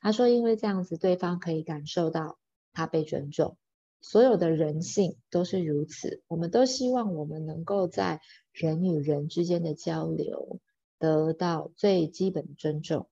[0.01, 2.37] 他说，因为这样子对方可以感受到
[2.73, 3.57] 他被尊重，
[4.01, 8.21] 所有的人性都是如此，我们都希望我们能够在
[8.51, 10.59] 人与人之间的交流。
[10.99, 13.07] 得到最基本的尊重，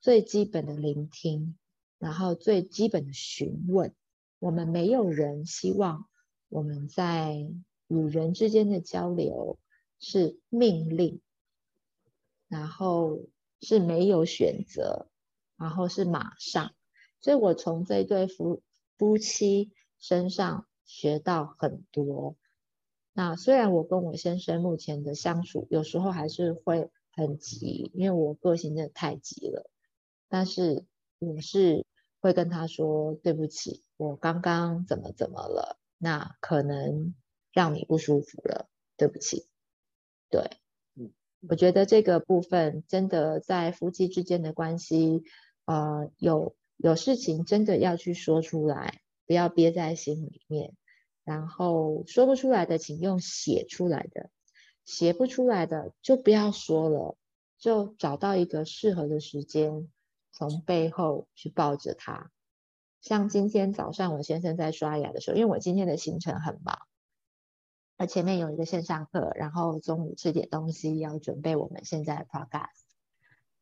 [0.00, 1.56] 最基本的聆听，
[2.00, 3.94] 然后最基本的询问。
[4.40, 6.08] 我们没有人希望
[6.48, 7.48] 我们在
[7.86, 9.56] 与人之间的交流
[10.00, 11.20] 是命令，
[12.48, 13.20] 然后
[13.60, 15.06] 是没有选择，
[15.62, 16.74] 然后是马上。
[17.20, 18.60] 所以我从这对夫
[18.98, 22.36] 夫妻身上学到很多。
[23.14, 26.90] 那虽然我跟我先生目前的相处有时候还是会。
[27.14, 29.68] 很急，因为我个性真的太急了。
[30.30, 30.86] 但是
[31.18, 31.84] 我是
[32.20, 37.14] 会跟他说对不起，我刚刚怎么怎么了，那可能
[37.52, 39.46] 让你不舒服了，对不起。
[40.30, 40.52] 对，
[40.94, 41.12] 嗯，
[41.50, 45.22] 我觉得这个部分真的在夫妻之间的关系，
[45.64, 50.74] 呃，有有事情真的要去说出来，不要憋在心里面。
[51.24, 54.30] 然后说不出来的，请用写出来的。
[54.84, 57.16] 写不出来的就不要说了，
[57.56, 59.88] 就找到一个适合的时间，
[60.32, 62.32] 从背后去抱着他。
[63.00, 66.78] 像今天早上我先生在刷牙的时候，因为我今天的行程很忙，
[67.96, 72.81] 那前面有一个线上课，然后中午吃点东西要准备我们现在的 podcast。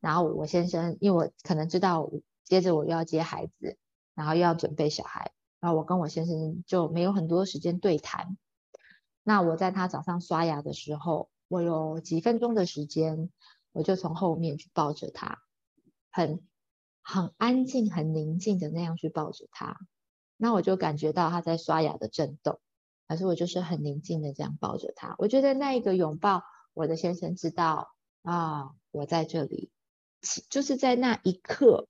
[0.01, 2.11] 然后我先生因为我可能知道
[2.45, 3.77] 接着我又要接孩子，
[4.15, 8.37] 然后又要准备小孩，然后我跟我先生就没有很多时间对谈。
[9.23, 13.31] 那我在他早上刷牙的时候，我有几分钟的时间，
[13.73, 15.39] 我就从后面去抱着他，
[16.11, 16.43] 很
[17.03, 19.79] 很安静、很宁静的那样去抱着他。
[20.37, 22.59] 那我就感觉到他在刷牙的震动，
[23.07, 25.15] 可是我就是很宁静的这样抱着他。
[25.19, 29.71] 我觉得那一个拥抱，我的先生知道啊，我在这里，
[30.49, 31.89] 就是在那一刻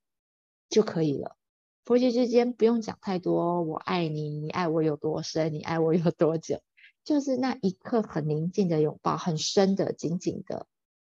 [0.68, 1.36] 就可以了。
[1.84, 6.62] 夫妻之间不用讲太多，我爱你，你爱我有多深，你爱我有多久。
[7.02, 10.66] 就是那一刻很宁静的拥抱，很深的、紧紧的，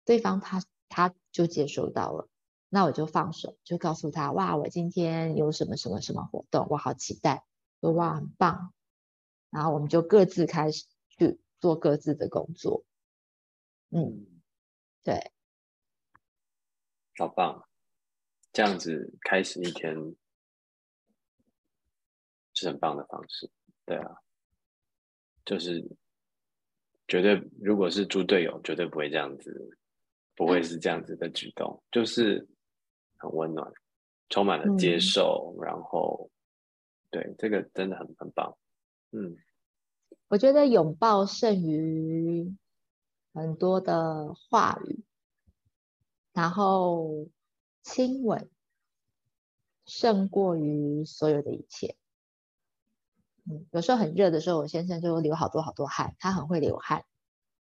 [0.06, 2.30] 对方他他就接收到了，
[2.70, 7.44] 那我就放手，就告诉他：哇，我今天有什么什么什么活动，我好期待，
[7.82, 8.74] 说哇很棒，
[9.50, 12.86] 然后我们就各自开始去做各自的工作。
[13.90, 14.28] 嗯，
[15.04, 15.32] 对，
[17.18, 17.68] 好棒，
[18.52, 19.96] 这样子开始一天
[22.54, 23.50] 是很棒的方式，
[23.86, 24.16] 对啊。
[25.44, 25.84] 就是
[27.08, 29.78] 绝对，如果是猪队友，绝对不会这样子，
[30.36, 32.48] 不会是这样子的举动，就是
[33.18, 33.74] 很温暖，
[34.30, 36.30] 充满了接受，然后
[37.10, 38.56] 对这个真的很很棒。
[39.12, 39.36] 嗯，
[40.28, 42.56] 我觉得拥抱胜于
[43.34, 45.04] 很多的话语，
[46.42, 47.28] 然后
[47.84, 48.50] 亲吻
[49.86, 51.96] 胜过于所有的一切。
[53.46, 57.06] 嗯，有时候很热的时候，我先生就会流好多好多汗，他很会流汗。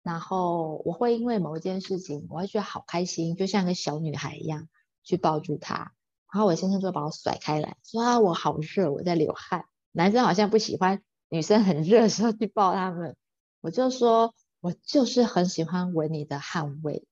[0.02, 4.70] 然后我会因为某一件事情，我会觉得好开心，就像个小女孩一样
[5.04, 5.94] 去抱住他。
[6.32, 9.66] 然后我先生就把我甩开来，说啊，我好热，我在流汗。
[9.92, 13.18] 男生好像不喜欢女生很热的时候去抱他们，
[13.60, 17.06] 我就说我就是很喜欢闻你的汗味，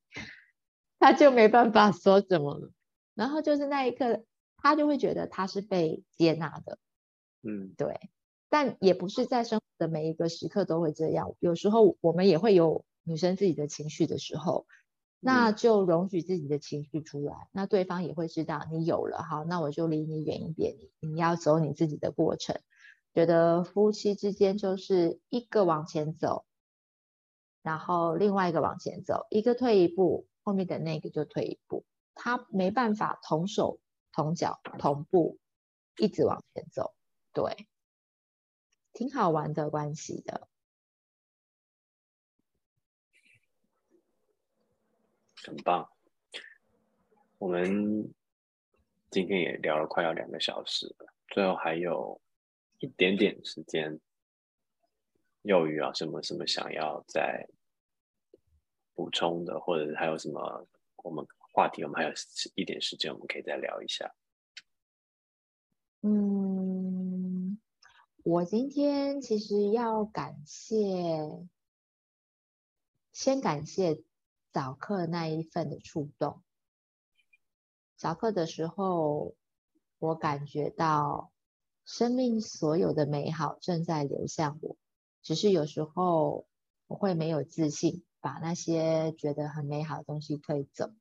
[1.01, 2.71] 他就没办法说什么了。
[3.15, 4.23] 然后就是那一刻，
[4.55, 6.77] 他就会觉得他是被接纳的。
[7.41, 7.99] 嗯，对。
[8.49, 14.67] 但也不是在生活的每一个时刻都会这样，有时候我们也会有女生自己的情绪的时候，
[15.19, 22.59] 那就容许自己的情绪出来，那对方也会知道你有了，好，那我就离你远一点，你要走你自己的过程。
[23.13, 26.45] 觉得夫妻之间就是一个往前走，
[27.63, 31.85] 然后另外一个往前走，一个退一步，后面的那个就退一步，
[32.15, 33.79] 他没办法同手
[34.11, 35.39] 同脚同步
[35.97, 36.95] 一直往前走，
[37.33, 37.67] 对，
[38.93, 40.47] 挺好玩的关系的。
[45.43, 45.89] 很棒，
[47.39, 48.13] 我们
[49.09, 52.21] 今天也聊了快要两个小时了，最后还有
[52.77, 53.99] 一点点时间，
[55.41, 57.47] 幼鱼啊，什么什么想要再
[58.93, 62.13] 补充的，或者还有什么我们话题，我们还有
[62.55, 64.13] 一点时间，我们可以再聊一下。
[66.01, 67.59] 嗯，
[68.23, 71.47] 我今天其实要感谢，
[73.11, 74.03] 先感谢。
[74.53, 76.43] 早课那一份的触动，
[77.95, 79.33] 早课的时候，
[79.97, 81.31] 我感觉到
[81.85, 84.75] 生命所有的美好正在流向我，
[85.23, 86.45] 只是有时候
[86.87, 90.91] 我会没有自信，把那些觉得很美好的东西推走。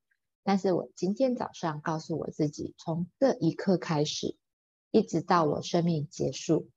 [0.43, 4.37] 但是我今天早上告诉我自己，从这一刻开始，
[4.91, 6.71] 一直到我生命结束，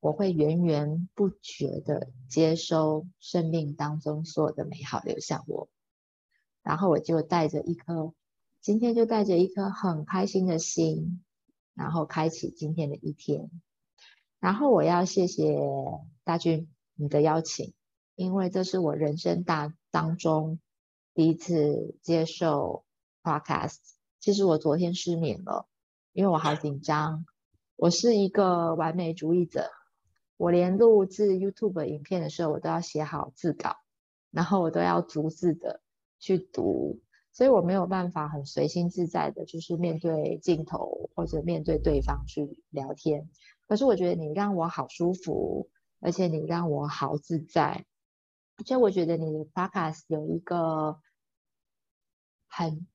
[0.00, 5.68] 我会源源不绝的接收生命当中所有的美好流向我。
[6.62, 8.14] 然后我就带着一颗，
[8.60, 11.22] 今天就带着一颗很开心的心，
[11.74, 13.50] 然后开启今天的一天。
[14.38, 15.60] 然后我要谢谢
[16.24, 17.74] 大军你的邀请，
[18.20, 20.60] 因为这是我人生大当中
[21.14, 22.84] 第一次接受
[23.22, 23.78] podcast。
[24.18, 25.66] 其实我昨天失眠了，
[26.12, 27.24] 因为我好紧张。
[27.76, 29.70] 我是一个完美主义者，
[30.36, 33.76] 我连录制 YouTube 影片的时候，我都要写好字稿，
[34.30, 35.80] 然后我都要逐字的。
[36.18, 37.00] 去读，
[37.32, 43.30] 所以我没有办法很随心自在的，就是面对镜头或者面对对方去聊天。
[43.66, 45.70] 可是我觉得你让我好舒服，
[46.00, 47.86] 而且你让我好自在。
[48.60, 51.00] 而且我觉得你的 podcast 有一个
[52.46, 52.86] 很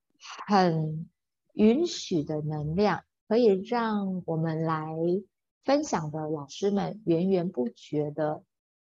[0.46, 1.10] 很
[1.52, 4.94] 允许的能量，可以让我们来
[5.64, 8.42] 分享的老师们源源不绝的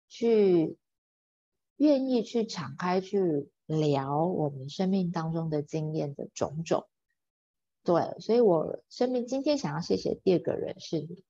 [0.10, 0.78] 去
[1.78, 3.50] 愿意去敞开去。
[3.68, 6.90] 聊我们生命当中的经验的种种，
[7.86, 11.24] 对，所以我生命今天想要谢谢第二个人是你，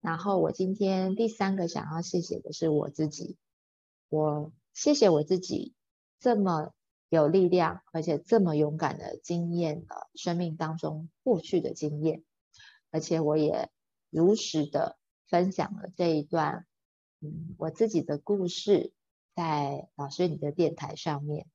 [0.00, 3.36] 然后我今天第三个想要谢谢的是我自己，
[4.08, 5.72] 我谢谢我自己
[6.20, 6.74] 这么
[7.08, 12.22] 有力量而且这么勇敢的经验的生命当中过去的经验，
[12.90, 13.70] 而且我也
[14.10, 14.98] 如实的
[15.28, 16.66] 分享了这一段
[17.20, 18.92] 嗯我自己的故事，
[19.34, 21.46] 在老师你的电台上面。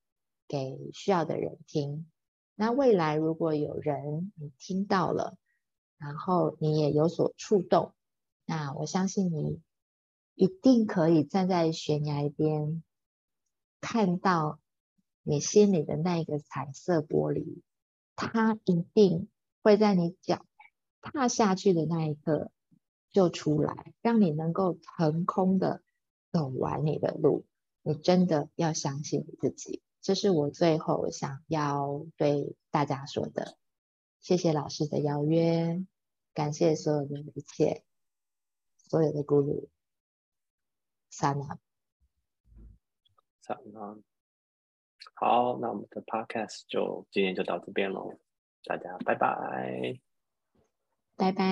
[0.52, 2.10] 给需要的人听。
[2.56, 5.38] 那未来如果有人你听到了，
[6.00, 7.94] 然后你也有所触动，
[8.48, 9.62] 那我相信你
[10.34, 12.84] 一定可以站在悬崖边，
[13.81, 14.60] 看到
[15.23, 17.61] 你心里的那个彩色玻璃，
[18.15, 19.30] 它一定
[19.61, 20.45] 会在你脚
[21.01, 22.51] 踏下去的那一刻
[23.11, 25.81] 就出来，让你能够腾空的
[26.31, 27.45] 走完你的路。
[27.81, 29.81] 你真的要相信你自己。
[30.01, 33.57] 这是我最后想要对大家说的。
[34.19, 35.85] 谢谢老师的邀约，
[36.34, 37.84] 感谢所有的一切，
[38.77, 39.69] 所有的鼓励。
[41.10, 41.34] 萨
[45.16, 48.20] 好，那我们的 podcast 就今天就到这边喽，
[48.64, 50.00] 大家拜拜，
[51.16, 51.44] 拜拜。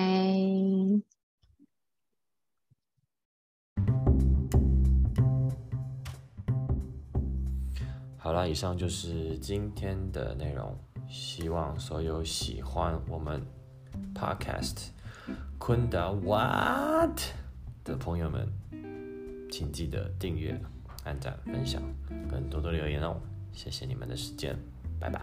[8.16, 10.78] 好了，以上就是今天的内容。
[11.08, 13.42] 希望所有喜欢我们
[14.14, 14.90] Podcast
[15.58, 17.18] 昆达 What
[17.82, 18.46] 的朋友们，
[19.50, 20.60] 请记得订阅、
[21.08, 21.82] 点赞、分享，
[22.30, 23.20] 跟多多留言哦！
[23.52, 24.56] 谢谢你们的时间，
[25.00, 25.18] 拜拜。